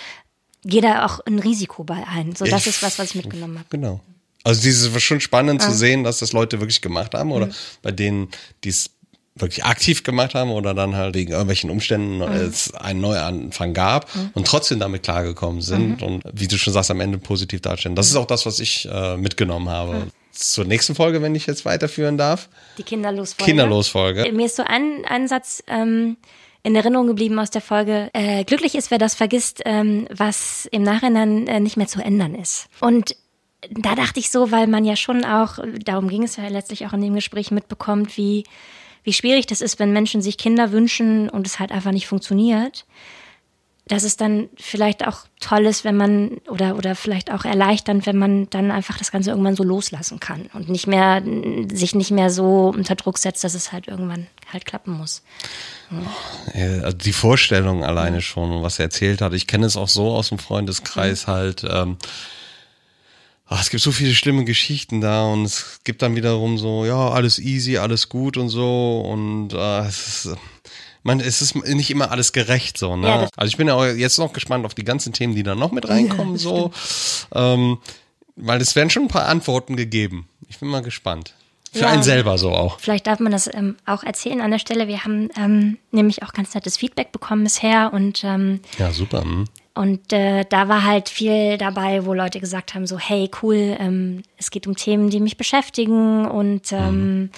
gehe 0.64 0.81
da 0.81 1.05
auch 1.05 1.20
ein 1.27 1.38
Risiko 1.38 1.85
bei 1.85 2.07
ein. 2.09 2.35
So, 2.35 2.47
das 2.47 2.62
Ich- 2.62 2.68
ist 2.68 2.83
was, 2.83 2.99
was 2.99 3.11
ich 3.11 3.14
mitgenommen 3.16 3.59
habe. 3.59 3.68
Genau. 3.70 4.01
Also 4.44 4.62
dieses 4.62 4.92
war 4.92 5.00
schon 5.00 5.20
spannend 5.20 5.62
Ah. 5.62 5.68
zu 5.68 5.72
sehen, 5.72 6.04
dass 6.04 6.18
das 6.20 6.33
Leute 6.33 6.61
wirklich 6.61 6.80
gemacht 6.83 7.14
haben 7.14 7.30
Mhm. 7.30 7.35
oder 7.35 7.48
bei 7.83 7.90
denen, 7.90 8.28
die 8.62 8.68
es 8.68 8.90
wirklich 9.37 9.64
aktiv 9.64 10.04
gemacht 10.04 10.35
haben 10.35 10.52
oder 10.52 10.74
dann 10.74 10.94
halt 10.94 11.16
wegen 11.16 11.33
irgendwelchen 11.33 11.68
Umständen 11.70 12.18
mhm. 12.18 12.22
es 12.22 12.72
einen 12.74 13.00
Neuanfang 13.00 13.74
gab 13.74 14.14
mhm. 14.14 14.30
und 14.35 14.46
trotzdem 14.46 14.78
damit 14.78 15.02
klargekommen 15.02 15.61
sind 15.61 16.00
mhm. 16.02 16.07
und 16.07 16.22
wie 16.33 16.46
du 16.46 16.57
schon 16.57 16.72
sagst, 16.72 16.90
am 16.92 17.00
Ende 17.00 17.18
positiv 17.18 17.61
darstellen. 17.61 17.96
Das 17.96 18.07
ist 18.07 18.14
auch 18.16 18.26
das, 18.26 18.46
was 18.46 18.61
ich 18.61 18.88
äh, 18.88 19.16
mitgenommen 19.16 19.68
habe. 19.68 19.94
Mhm. 19.94 20.11
Zur 20.30 20.64
nächsten 20.64 20.94
Folge, 20.94 21.22
wenn 21.22 21.35
ich 21.35 21.46
jetzt 21.46 21.64
weiterführen 21.64 22.18
darf. 22.18 22.48
Die 22.78 22.83
Kinderlosfolge. 22.83 23.44
Kinderlosfolge. 23.50 24.33
Mir 24.33 24.46
ist 24.46 24.57
so 24.57 24.64
ein, 24.64 25.04
ein 25.09 25.26
Satz 25.26 25.62
ähm, 25.68 26.16
in 26.64 26.74
Erinnerung 26.74 27.07
geblieben 27.07 27.38
aus 27.38 27.50
der 27.50 27.61
Folge. 27.61 28.11
Äh, 28.14 28.44
glücklich 28.44 28.74
ist, 28.74 28.90
wer 28.90 28.98
das 28.98 29.14
vergisst, 29.14 29.62
ähm, 29.64 30.07
was 30.11 30.68
im 30.72 30.83
Nachhinein 30.83 31.46
äh, 31.46 31.61
nicht 31.61 31.76
mehr 31.76 31.87
zu 31.87 32.00
ändern 32.00 32.35
ist. 32.35 32.66
Und 32.80 33.16
da 33.70 33.94
dachte 33.94 34.20
ich 34.20 34.31
so, 34.31 34.50
weil 34.50 34.66
man 34.66 34.85
ja 34.85 34.96
schon 34.96 35.24
auch, 35.24 35.59
darum 35.85 36.09
ging 36.09 36.22
es 36.22 36.37
ja 36.37 36.48
letztlich 36.48 36.87
auch 36.87 36.92
in 36.92 37.00
dem 37.00 37.14
Gespräch 37.14 37.50
mitbekommt, 37.50 38.16
wie 38.16 38.44
wie 39.05 39.12
schwierig 39.12 39.46
das 39.46 39.61
ist, 39.61 39.79
wenn 39.79 39.92
Menschen 39.92 40.22
sich 40.22 40.38
Kinder 40.38 40.72
wünschen 40.72 41.29
und 41.29 41.46
es 41.46 41.61
halt 41.61 41.70
einfach 41.70 41.92
nicht 41.92 42.09
funktioniert. 42.09 42.87
Dass 43.87 44.03
es 44.03 44.16
dann 44.16 44.48
vielleicht 44.57 45.07
auch 45.07 45.27
toll 45.40 45.66
ist, 45.66 45.85
wenn 45.85 45.94
man 45.94 46.40
oder 46.48 46.77
oder 46.77 46.94
vielleicht 46.94 47.31
auch 47.31 47.44
erleichternd, 47.44 48.07
wenn 48.07 48.16
man 48.16 48.48
dann 48.48 48.70
einfach 48.70 48.96
das 48.96 49.12
Ganze 49.12 49.29
irgendwann 49.29 49.57
so 49.57 49.62
loslassen 49.62 50.20
kann 50.20 50.48
und 50.55 50.70
nicht 50.70 50.87
mehr 50.87 51.22
sich 51.70 51.94
nicht 51.94 52.11
mehr 52.11 52.31
so 52.31 52.72
unter 52.74 52.94
Druck 52.94 53.18
setzt, 53.18 53.44
dass 53.44 53.53
es 53.53 53.72
halt 53.72 53.87
irgendwann 53.87 54.27
halt 54.50 54.64
klappen 54.64 54.94
muss. 54.94 55.22
Ja. 56.55 56.81
Also 56.83 56.96
die 56.96 57.12
Vorstellung 57.12 57.85
alleine 57.85 58.22
schon, 58.22 58.62
was 58.62 58.79
er 58.79 58.87
erzählt 58.87 59.20
hat. 59.20 59.35
Ich 59.35 59.46
kenne 59.46 59.66
es 59.66 59.77
auch 59.77 59.88
so 59.88 60.12
aus 60.12 60.31
dem 60.31 60.38
Freundeskreis 60.38 61.27
halt. 61.27 61.62
Ähm, 61.68 61.98
ach, 63.46 63.61
es 63.61 63.70
gibt 63.70 63.83
so 63.83 63.92
viele 63.92 64.14
schlimme 64.14 64.44
Geschichten 64.44 65.00
da 65.00 65.24
und 65.24 65.44
es 65.44 65.80
gibt 65.85 66.02
dann 66.02 66.16
wiederum 66.16 66.59
so, 66.59 66.85
ja, 66.85 67.11
alles 67.11 67.38
easy, 67.38 67.78
alles 67.78 68.09
gut 68.09 68.37
und 68.37 68.48
so 68.48 69.00
und 69.00 69.52
äh, 69.52 69.80
es 69.80 70.26
ist, 70.26 70.37
man, 71.02 71.20
es 71.20 71.42
ist 71.42 71.54
nicht 71.54 71.90
immer 71.90 72.11
alles 72.11 72.33
gerecht 72.33 72.78
so, 72.78 72.96
ne? 72.96 73.07
Ja, 73.07 73.28
also 73.37 73.48
ich 73.48 73.57
bin 73.57 73.68
ja 73.68 73.74
auch 73.74 73.85
jetzt 73.85 74.18
noch 74.18 74.33
gespannt 74.33 74.64
auf 74.64 74.74
die 74.74 74.85
ganzen 74.85 75.12
Themen, 75.12 75.35
die 75.35 75.42
da 75.42 75.54
noch 75.54 75.72
mit 75.72 75.88
reinkommen, 75.88 76.37
ja, 76.37 76.40
so. 76.40 76.70
Ähm, 77.35 77.78
weil 78.37 78.61
es 78.61 78.74
werden 78.74 78.90
schon 78.90 79.04
ein 79.04 79.09
paar 79.09 79.26
Antworten 79.26 79.76
gegeben. 79.76 80.28
Ich 80.48 80.59
bin 80.59 80.68
mal 80.68 80.83
gespannt. 80.83 81.35
Für 81.72 81.80
ja, 81.80 81.88
einen 81.88 82.02
selber 82.04 82.38
so 82.38 82.52
auch. 82.52 82.78
Vielleicht 82.78 83.07
darf 83.07 83.18
man 83.18 83.33
das 83.33 83.52
ähm, 83.52 83.76
auch 83.85 84.04
erzählen 84.04 84.40
an 84.40 84.52
der 84.52 84.61
Stelle. 84.61 84.87
Wir 84.87 85.04
haben 85.04 85.28
ähm, 85.37 85.78
nämlich 85.90 86.22
auch 86.22 86.33
ganz 86.33 86.54
nettes 86.54 86.76
Feedback 86.76 87.11
bekommen 87.11 87.42
bisher 87.42 87.92
und 87.92 88.22
ähm, 88.22 88.61
ja, 88.78 88.92
super. 88.92 89.24
Mh. 89.24 89.46
Und 89.74 90.12
äh, 90.12 90.44
da 90.48 90.68
war 90.68 90.84
halt 90.84 91.08
viel 91.08 91.58
dabei, 91.58 92.06
wo 92.06 92.14
Leute 92.14 92.38
gesagt 92.38 92.74
haben, 92.74 92.87
so, 92.87 92.96
hey, 92.98 93.28
cool, 93.42 93.76
ähm, 93.80 94.22
es 94.37 94.50
geht 94.50 94.68
um 94.68 94.76
Themen, 94.76 95.10
die 95.10 95.18
mich 95.18 95.37
beschäftigen 95.37 96.26
und 96.26 96.70
ähm, 96.70 97.22
mhm. 97.22 97.30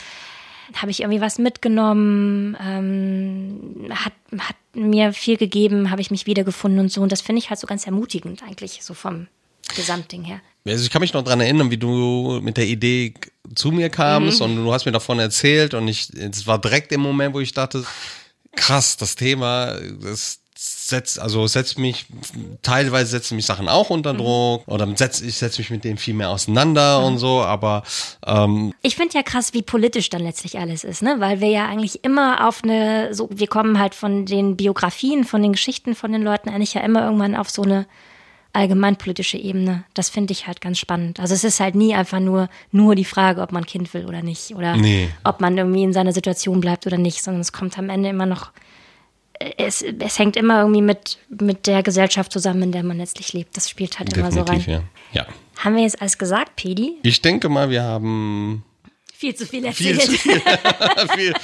habe 0.74 0.90
ich 0.90 1.00
irgendwie 1.00 1.22
was 1.22 1.38
mitgenommen, 1.38 2.54
ähm, 2.60 3.90
hat, 3.90 4.12
hat 4.38 4.56
mir 4.74 5.14
viel 5.14 5.38
gegeben, 5.38 5.90
habe 5.90 6.02
ich 6.02 6.10
mich 6.10 6.26
wiedergefunden 6.26 6.80
und 6.80 6.92
so. 6.92 7.00
Und 7.00 7.10
das 7.10 7.22
finde 7.22 7.38
ich 7.40 7.48
halt 7.48 7.58
so 7.58 7.66
ganz 7.66 7.86
ermutigend 7.86 8.42
eigentlich, 8.42 8.80
so 8.82 8.92
vom 8.92 9.28
Gesamtding 9.74 10.24
her. 10.24 10.40
Also 10.66 10.84
ich 10.84 10.90
kann 10.90 11.00
mich 11.00 11.14
noch 11.14 11.24
dran 11.24 11.40
erinnern, 11.40 11.70
wie 11.70 11.78
du 11.78 12.40
mit 12.42 12.58
der 12.58 12.66
Idee 12.66 13.14
zu 13.54 13.72
mir 13.72 13.88
kamst 13.88 14.40
mhm. 14.40 14.44
und 14.44 14.56
du 14.56 14.72
hast 14.74 14.84
mir 14.84 14.92
davon 14.92 15.18
erzählt 15.18 15.72
und 15.72 15.88
ich, 15.88 16.10
es 16.12 16.46
war 16.46 16.60
direkt 16.60 16.92
im 16.92 17.00
Moment, 17.00 17.34
wo 17.34 17.40
ich 17.40 17.52
dachte, 17.52 17.84
krass, 18.54 18.98
das 18.98 19.16
Thema, 19.16 19.78
das 20.02 20.40
setzt, 20.58 21.18
also 21.20 21.46
setzt 21.46 21.78
mich, 21.78 22.06
teilweise 22.62 23.10
setzen 23.10 23.36
mich 23.36 23.46
Sachen 23.46 23.68
auch 23.68 23.90
unter 23.90 24.12
mhm. 24.14 24.18
Druck 24.18 24.66
mhm. 24.66 24.72
oder 24.72 24.88
setz, 24.96 25.20
ich 25.20 25.36
setze 25.36 25.60
mich 25.60 25.70
mit 25.70 25.84
dem 25.84 25.96
viel 25.96 26.14
mehr 26.14 26.30
auseinander 26.30 27.00
mhm. 27.00 27.06
und 27.06 27.18
so, 27.18 27.42
aber 27.42 27.82
ähm, 28.26 28.72
Ich 28.82 28.96
finde 28.96 29.14
ja 29.14 29.22
krass, 29.22 29.52
wie 29.52 29.62
politisch 29.62 30.10
dann 30.10 30.22
letztlich 30.22 30.58
alles 30.58 30.84
ist, 30.84 31.02
ne? 31.02 31.16
Weil 31.18 31.40
wir 31.40 31.48
ja 31.48 31.66
eigentlich 31.66 32.04
immer 32.04 32.46
auf 32.46 32.64
eine, 32.64 33.14
so, 33.14 33.28
wir 33.32 33.46
kommen 33.46 33.78
halt 33.78 33.94
von 33.94 34.26
den 34.26 34.56
Biografien, 34.56 35.24
von 35.24 35.42
den 35.42 35.52
Geschichten 35.52 35.94
von 35.94 36.12
den 36.12 36.22
Leuten 36.22 36.48
eigentlich 36.48 36.74
ja 36.74 36.80
immer 36.82 37.04
irgendwann 37.04 37.36
auf 37.36 37.50
so 37.50 37.62
eine 37.62 37.86
allgemeinpolitische 38.56 39.36
Ebene. 39.36 39.84
Das 39.92 40.08
finde 40.08 40.32
ich 40.32 40.46
halt 40.46 40.62
ganz 40.62 40.78
spannend. 40.78 41.20
Also 41.20 41.34
es 41.34 41.44
ist 41.44 41.60
halt 41.60 41.74
nie 41.74 41.94
einfach 41.94 42.20
nur, 42.20 42.48
nur 42.72 42.94
die 42.94 43.04
Frage, 43.04 43.42
ob 43.42 43.52
man 43.52 43.66
Kind 43.66 43.92
will 43.92 44.06
oder 44.06 44.22
nicht. 44.22 44.54
Oder 44.54 44.76
nee. 44.76 45.10
ob 45.24 45.40
man 45.40 45.58
irgendwie 45.58 45.82
in 45.82 45.92
seiner 45.92 46.12
Situation 46.12 46.60
bleibt 46.60 46.86
oder 46.86 46.96
nicht, 46.96 47.22
sondern 47.22 47.42
es 47.42 47.52
kommt 47.52 47.78
am 47.78 47.90
Ende 47.90 48.08
immer 48.08 48.24
noch 48.24 48.52
es, 49.56 49.82
es 49.82 50.18
hängt 50.18 50.36
immer 50.36 50.60
irgendwie 50.60 50.82
mit, 50.82 51.18
mit 51.28 51.66
der 51.66 51.82
Gesellschaft 51.82 52.32
zusammen, 52.32 52.62
in 52.62 52.72
der 52.72 52.82
man 52.82 52.98
letztlich 52.98 53.32
lebt. 53.32 53.56
Das 53.56 53.68
spielt 53.68 53.98
halt 53.98 54.12
Definitiv, 54.12 54.36
immer 54.36 54.46
so 54.46 54.52
rein. 54.52 54.64
Ja. 54.66 54.82
ja. 55.22 55.26
Haben 55.58 55.76
wir 55.76 55.82
jetzt 55.82 56.00
alles 56.00 56.18
gesagt, 56.18 56.56
Pedi? 56.56 56.98
Ich 57.02 57.22
denke 57.22 57.48
mal, 57.48 57.70
wir 57.70 57.82
haben 57.82 58.64
viel 59.16 59.34
zu 59.34 59.46
viel 59.46 59.64
erzählt. 59.64 60.02
Viel 60.02 60.18
zu 60.18 61.08
viel. 61.08 61.34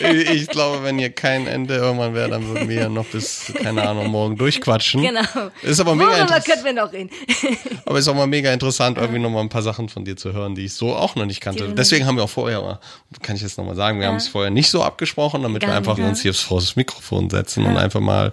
ich 0.32 0.48
glaube, 0.48 0.82
wenn 0.82 0.98
ihr 0.98 1.10
kein 1.10 1.46
Ende 1.46 1.76
irgendwann 1.76 2.14
wäre, 2.14 2.28
dann 2.28 2.46
würden 2.46 2.68
wir 2.68 2.82
ja 2.82 2.88
noch 2.88 3.06
bis, 3.06 3.52
keine 3.54 3.88
Ahnung, 3.88 4.08
morgen 4.08 4.36
durchquatschen. 4.36 5.02
Genau. 5.02 5.22
Ist 5.62 5.80
aber 5.80 5.94
mega 5.94 6.10
Worüber 6.10 6.40
können 6.40 6.64
wir 6.64 6.72
noch 6.74 6.92
reden? 6.92 7.10
aber 7.86 7.98
ist 7.98 8.08
auch 8.08 8.14
mal 8.14 8.26
mega 8.26 8.52
interessant, 8.52 8.98
irgendwie 8.98 9.20
noch 9.20 9.30
mal 9.30 9.40
ein 9.40 9.48
paar 9.48 9.62
Sachen 9.62 9.88
von 9.88 10.04
dir 10.04 10.16
zu 10.16 10.32
hören, 10.32 10.54
die 10.54 10.66
ich 10.66 10.74
so 10.74 10.94
auch 10.94 11.16
noch 11.16 11.24
nicht 11.24 11.40
kannte. 11.40 11.72
Deswegen 11.72 12.06
haben 12.06 12.16
wir 12.16 12.24
auch 12.24 12.30
vorher, 12.30 12.80
kann 13.22 13.36
ich 13.36 13.42
jetzt 13.42 13.56
noch 13.56 13.64
mal 13.64 13.76
sagen, 13.76 13.98
wir 13.98 14.04
ja. 14.04 14.10
haben 14.10 14.18
es 14.18 14.28
vorher 14.28 14.50
nicht 14.50 14.70
so 14.70 14.82
abgesprochen, 14.82 15.42
damit 15.42 15.62
Gar 15.62 15.70
wir 15.70 15.76
einfach 15.76 15.98
uns 15.98 16.20
hier 16.20 16.34
vor 16.34 16.60
das 16.60 16.76
Mikrofon 16.76 17.30
setzen 17.30 17.64
ja. 17.64 17.70
und 17.70 17.78
einfach 17.78 18.00
mal 18.00 18.32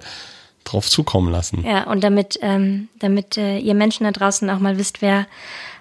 drauf 0.66 0.90
zukommen 0.90 1.32
lassen. 1.32 1.64
Ja, 1.66 1.84
und 1.84 2.04
damit, 2.04 2.38
ähm, 2.42 2.90
damit 3.00 3.38
äh, 3.38 3.58
ihr 3.60 3.74
Menschen 3.76 4.04
da 4.04 4.12
draußen 4.12 4.50
auch 4.50 4.60
mal 4.60 4.78
wisst, 4.78 5.02
wer 5.02 5.26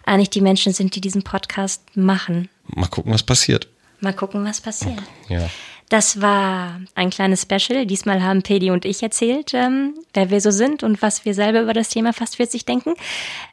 eigentlich 0.04 0.30
die 0.30 0.40
Menschen 0.40 0.72
sind, 0.72 0.94
die 0.94 1.00
diesen 1.00 1.22
Podcast 1.22 1.82
machen. 1.94 2.48
Mal 2.68 2.88
gucken, 2.88 3.12
was 3.12 3.22
passiert. 3.22 3.68
Mal 4.00 4.12
gucken, 4.12 4.44
was 4.44 4.60
passiert. 4.60 5.02
Ja. 5.28 5.48
Das 5.88 6.20
war 6.20 6.80
ein 6.94 7.10
kleines 7.10 7.42
Special. 7.42 7.86
Diesmal 7.86 8.22
haben 8.22 8.42
Pedi 8.42 8.70
und 8.70 8.84
ich 8.84 9.02
erzählt, 9.02 9.54
ähm, 9.54 9.94
wer 10.12 10.30
wir 10.30 10.40
so 10.40 10.50
sind 10.50 10.82
und 10.82 11.00
was 11.00 11.24
wir 11.24 11.34
selber 11.34 11.62
über 11.62 11.72
das 11.72 11.88
Thema 11.88 12.12
Fast 12.12 12.36
40 12.36 12.66
denken. 12.66 12.94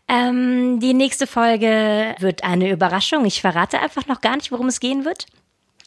Ähm, 0.10 0.80
die 0.82 0.94
nächste 0.94 1.28
Folge 1.28 2.14
wird 2.20 2.44
eine 2.44 2.70
Überraschung. 2.72 3.26
Ich 3.26 3.42
verrate 3.42 3.80
einfach 3.80 4.08
noch 4.08 4.20
gar 4.20 4.36
nicht, 4.36 4.52
worum 4.52 4.68
es 4.68 4.82
gehen 4.82 5.06
wird. 5.06 5.28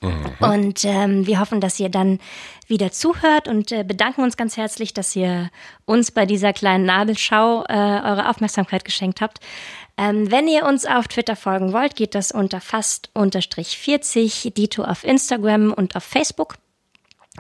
Mhm. 0.00 0.26
Und 0.40 0.84
ähm, 0.84 1.26
wir 1.26 1.40
hoffen, 1.40 1.60
dass 1.60 1.80
ihr 1.80 1.88
dann 1.88 2.18
wieder 2.66 2.92
zuhört 2.92 3.48
und 3.48 3.72
äh, 3.72 3.84
bedanken 3.84 4.22
uns 4.22 4.36
ganz 4.36 4.56
herzlich, 4.56 4.94
dass 4.94 5.14
ihr 5.16 5.50
uns 5.86 6.12
bei 6.12 6.24
dieser 6.24 6.52
kleinen 6.52 6.84
Nabelschau 6.84 7.64
äh, 7.68 7.72
eure 7.72 8.28
Aufmerksamkeit 8.28 8.84
geschenkt 8.84 9.20
habt. 9.20 9.40
Ähm, 9.98 10.30
wenn 10.30 10.46
ihr 10.46 10.64
uns 10.64 10.86
auf 10.86 11.08
Twitter 11.08 11.34
folgen 11.34 11.72
wollt, 11.72 11.96
geht 11.96 12.14
das 12.14 12.30
unter 12.30 12.60
fast-40, 12.60 14.54
Dito 14.54 14.84
auf 14.84 15.02
Instagram 15.02 15.72
und 15.72 15.96
auf 15.96 16.04
Facebook. 16.04 16.54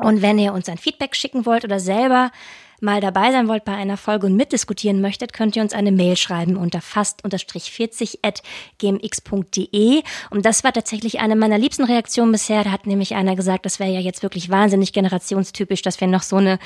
Und 0.00 0.22
wenn 0.22 0.38
ihr 0.38 0.52
uns 0.52 0.68
ein 0.68 0.78
Feedback 0.78 1.14
schicken 1.14 1.46
wollt 1.46 1.64
oder 1.64 1.78
selber 1.78 2.32
mal 2.80 3.00
dabei 3.00 3.32
sein 3.32 3.48
wollt 3.48 3.64
bei 3.64 3.74
einer 3.74 3.96
Folge 3.96 4.26
und 4.26 4.36
mitdiskutieren 4.36 5.00
möchtet, 5.00 5.32
könnt 5.32 5.56
ihr 5.56 5.62
uns 5.62 5.72
eine 5.72 5.92
Mail 5.92 6.16
schreiben 6.16 6.56
unter 6.56 6.80
fast-40 6.80 8.18
at 8.22 8.42
gmx.de. 8.78 10.02
Und 10.30 10.46
das 10.46 10.64
war 10.64 10.72
tatsächlich 10.72 11.20
eine 11.20 11.36
meiner 11.36 11.58
liebsten 11.58 11.84
Reaktionen 11.84 12.32
bisher. 12.32 12.64
Da 12.64 12.70
hat 12.70 12.86
nämlich 12.86 13.14
einer 13.14 13.36
gesagt, 13.36 13.66
das 13.66 13.80
wäre 13.80 13.90
ja 13.90 14.00
jetzt 14.00 14.22
wirklich 14.22 14.50
wahnsinnig 14.50 14.92
generationstypisch, 14.92 15.82
dass 15.82 16.00
wir 16.00 16.08
noch 16.08 16.22
so 16.22 16.36
eine 16.36 16.58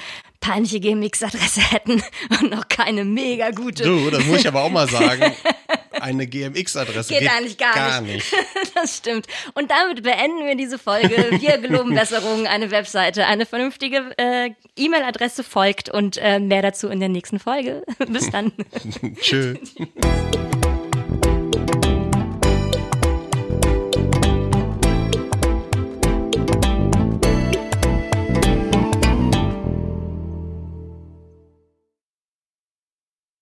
peinliche 0.43 0.81
GMX-Adresse 0.81 1.63
hätten 1.63 2.03
und 2.41 2.51
noch 2.51 2.69
keine 2.69 3.05
mega 3.05 3.51
gute. 3.51 3.85
Du, 3.85 4.11
das 4.11 4.27
muss 4.27 4.41
ich 4.41 4.49
aber 4.49 4.63
auch 4.63 4.71
mal 4.71 4.89
sagen. 4.89 5.33
Eine 6.01 6.27
GMX-Adresse 6.27 7.11
geht, 7.11 7.21
geht, 7.21 7.31
eigentlich 7.31 7.59
gar, 7.59 7.75
gar 7.75 8.01
nicht. 8.01 8.33
nicht. 8.33 8.47
das 8.75 8.97
stimmt. 8.97 9.29
Und 9.55 9.71
damit 9.71 10.03
beenden 10.03 10.45
wir 10.45 10.57
diese 10.57 10.77
Folge. 10.77 11.11
Wir 11.39 11.59
geloben 11.59 11.95
Besserungen, 11.95 12.49
eine 12.49 12.73
Webseite, 12.73 13.27
eine 13.27 13.47
vernünftige 13.47 14.11
äh, 14.17 14.51
E-Mail-Adresse 14.75 15.45
folgt 15.45 15.91
und 15.91 16.17
äh, 16.17 16.41
mehr 16.41 16.63
dazu 16.63 16.89
in 16.89 16.99
der 16.99 17.09
nächsten 17.09 17.39
Folge. 17.39 17.85
Bis 18.09 18.31
dann. 18.31 18.53
Tschüss. 19.21 19.59